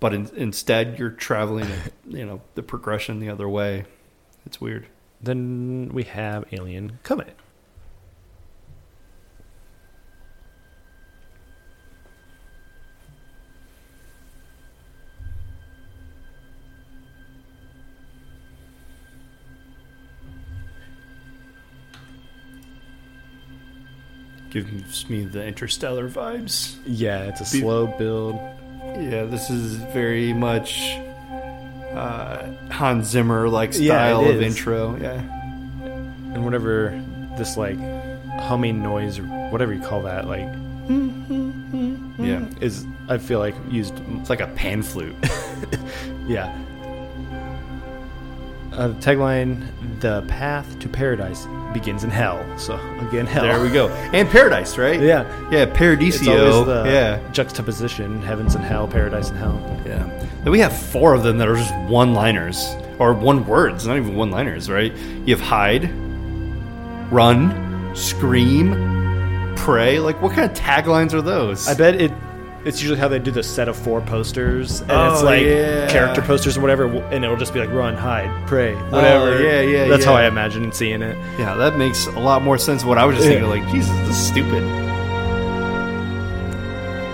[0.00, 1.68] but in, instead you're traveling,
[2.08, 3.84] you know, the progression the other way.
[4.46, 4.86] It's weird.
[5.22, 7.36] then we have Alien Covenant.
[24.52, 26.76] Gives me the interstellar vibes.
[26.86, 28.34] Yeah, it's a Be- slow build.
[28.84, 30.78] Yeah, this is very much
[31.94, 34.96] uh, Hans Zimmer like style it of intro.
[34.96, 35.14] Yeah,
[36.34, 37.02] and whatever
[37.38, 37.78] this like
[38.40, 42.24] humming noise or whatever you call that like mm-hmm, mm-hmm, mm-hmm.
[42.24, 42.44] yeah.
[42.60, 45.16] is I feel like used It's like a pan flute.
[46.26, 46.54] yeah.
[48.72, 49.66] Uh, the tagline:
[50.00, 52.74] "The path to paradise begins in hell." So
[53.06, 53.42] again, hell.
[53.42, 53.88] there we go.
[54.12, 55.00] And paradise, right?
[55.00, 56.84] Yeah, Yeah, Paradiso.
[56.84, 57.20] yeah.
[57.32, 59.60] juxtaposition: heavens and hell, paradise and hell.
[59.86, 60.04] Yeah.
[60.42, 63.96] Then we have four of them that are just one liners or one words, not
[63.96, 64.92] even one liners, right?
[65.26, 65.90] You have hide,
[67.12, 69.98] run, scream, pray.
[69.98, 71.68] Like, what kind of taglines are those?
[71.68, 72.12] I bet it.
[72.64, 75.88] It's usually how they do the set of four posters, and it's Oh, like yeah.
[75.90, 79.30] character posters or whatever, and it'll just be like run, hide, pray, whatever.
[79.32, 80.14] Oh, yeah, yeah, That's how.
[80.14, 81.16] I imagine seeing it.
[81.40, 82.84] yeah, that makes a lot more sense.
[82.84, 83.40] What I was just Yeah.
[83.40, 84.62] thinking, like, Jesus, this is stupid.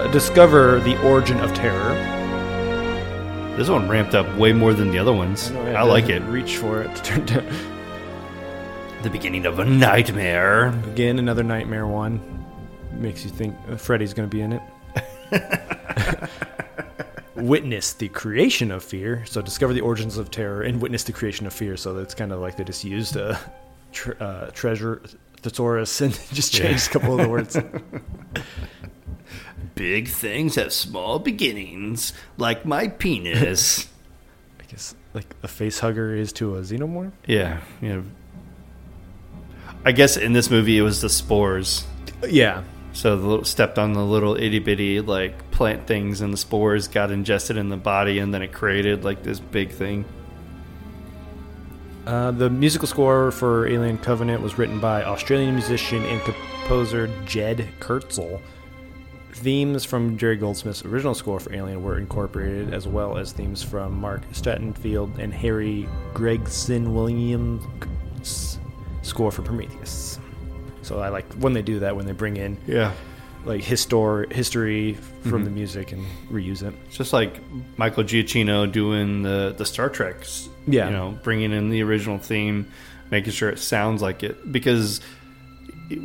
[0.01, 1.95] Uh, discover the origin of terror.
[3.57, 5.51] This one ramped up way more than the other ones.
[5.51, 6.23] I, like it.
[6.25, 7.47] Reach for it to turn down.
[9.01, 10.71] The beginning of a nightmare.
[10.91, 12.21] Again, another nightmare one.
[12.95, 14.61] Makes you think uh, Freddy's going to be in it.
[17.35, 19.25] witness the creation of fear.
[19.27, 21.77] So discover the origins of terror and witness the creation of fear.
[21.77, 23.39] So that's kind of like they just used a
[23.93, 25.03] tre- uh, treasure
[25.37, 27.57] thesaurus and just changed a couple of the words.
[29.75, 33.87] Big things have small beginnings, like my penis.
[34.59, 37.13] I guess like a face hugger is to a xenomorph.
[37.27, 38.05] yeah, you know.
[39.85, 41.85] I guess in this movie it was the spores.
[42.29, 42.65] Yeah,
[42.99, 46.89] So the little, stepped on the little itty bitty like plant things, and the spores
[46.89, 50.05] got ingested in the body, and then it created like this big thing.
[52.07, 57.69] Uh, the musical score for Alien Covenant was written by Australian musician and composer Jed
[57.79, 58.41] Kurzel.
[59.33, 63.97] Themes from Jerry Goldsmith's original score for Alien were incorporated, as well as themes from
[64.01, 68.59] Marc Streitenfeld and Harry Gregson Williams'
[69.03, 70.19] score for Prometheus.
[70.89, 72.93] So I like when they do that, when they bring in Yeah,
[73.45, 75.45] like histor- history from Mhm.
[75.45, 76.03] the music and
[76.33, 76.73] reuse it.
[76.87, 77.41] it's just like
[77.77, 80.49] Michael Giacchino doing the the Star Treks.
[80.67, 80.87] Yeah.
[80.87, 82.67] you know, bringing in the original theme,
[83.11, 85.01] making sure it sounds like it, because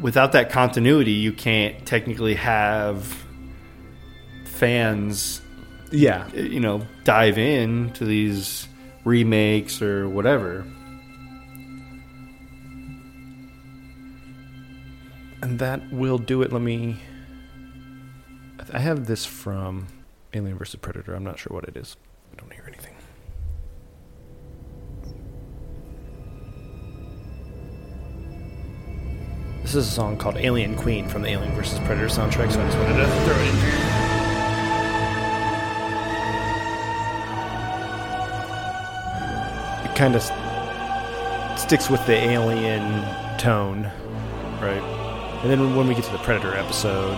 [0.02, 3.26] without that continuity, you can't technically have
[4.46, 5.42] fans
[5.92, 8.68] Yeah, you know dive in to these
[9.06, 10.66] remakes or whatever
[15.44, 16.54] And that will do it.
[16.54, 17.02] Let me.
[18.72, 19.88] I have this from
[20.34, 20.76] Alien vs.
[20.78, 21.14] Predator.
[21.14, 21.98] I'm not sure what it is.
[22.32, 22.96] I don't hear anything.
[29.64, 31.78] This is a song called Alien Queen from the Alien vs.
[31.80, 33.56] Predator soundtrack, so I just wanted to throw it in.
[39.92, 40.24] It kind of
[41.60, 43.04] sticks with the alien
[43.38, 43.92] tone.
[44.62, 45.03] right
[45.44, 47.18] And then when we get to the Predator episode,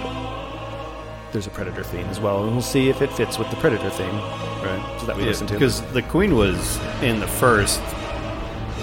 [1.31, 3.89] there's a Predator theme as well, and we'll see if it fits with the Predator
[3.91, 4.15] theme.
[4.15, 5.53] right So that we listen to.
[5.53, 7.81] because the queen was in the first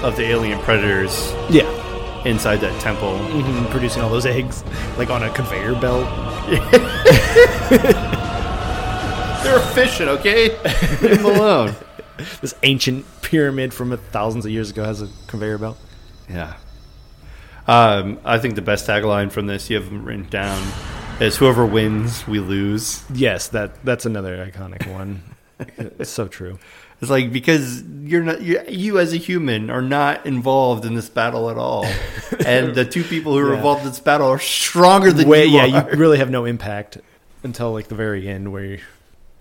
[0.03, 4.65] of the alien predators Yeah, inside that temple hmm producing all those eggs
[4.99, 6.07] like on a conveyor belt.
[9.43, 10.51] they're efficient okay
[11.01, 11.75] leave them alone
[12.41, 15.79] This ancient pyramid from thousands of years ago has a conveyor belt.
[16.29, 16.55] yeah
[17.67, 20.63] um, i think the best tagline from this you have them written down
[21.21, 25.23] is whoever wins we lose Yes, that that's another iconic one.
[25.79, 26.59] it's so true.
[27.01, 31.09] It's like because you're not you, you as a human are not involved in this
[31.09, 31.85] battle at all,
[32.47, 33.57] and the two people who are Yeah.
[33.59, 35.93] involved in this battle are stronger than Way, you yeah, are.
[35.93, 36.99] you really have no impact
[37.45, 38.79] until like the very end, where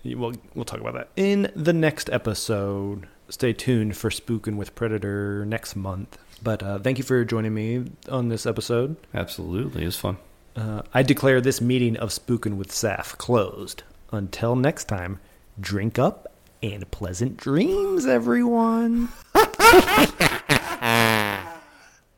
[0.04, 3.08] you, we'll we'll talk about that in the next episode.
[3.28, 6.18] Stay tuned for Spookin' with Predator next month.
[6.42, 8.96] But uh, thank you for joining me on this episode.
[9.14, 10.16] Absolutely, it's fun.
[10.56, 13.84] Uh, I declare this meeting of Spookin' with Saf closed.
[14.10, 15.20] Until next time,
[15.60, 16.32] drink up
[16.62, 19.08] and pleasant dreams, everyone.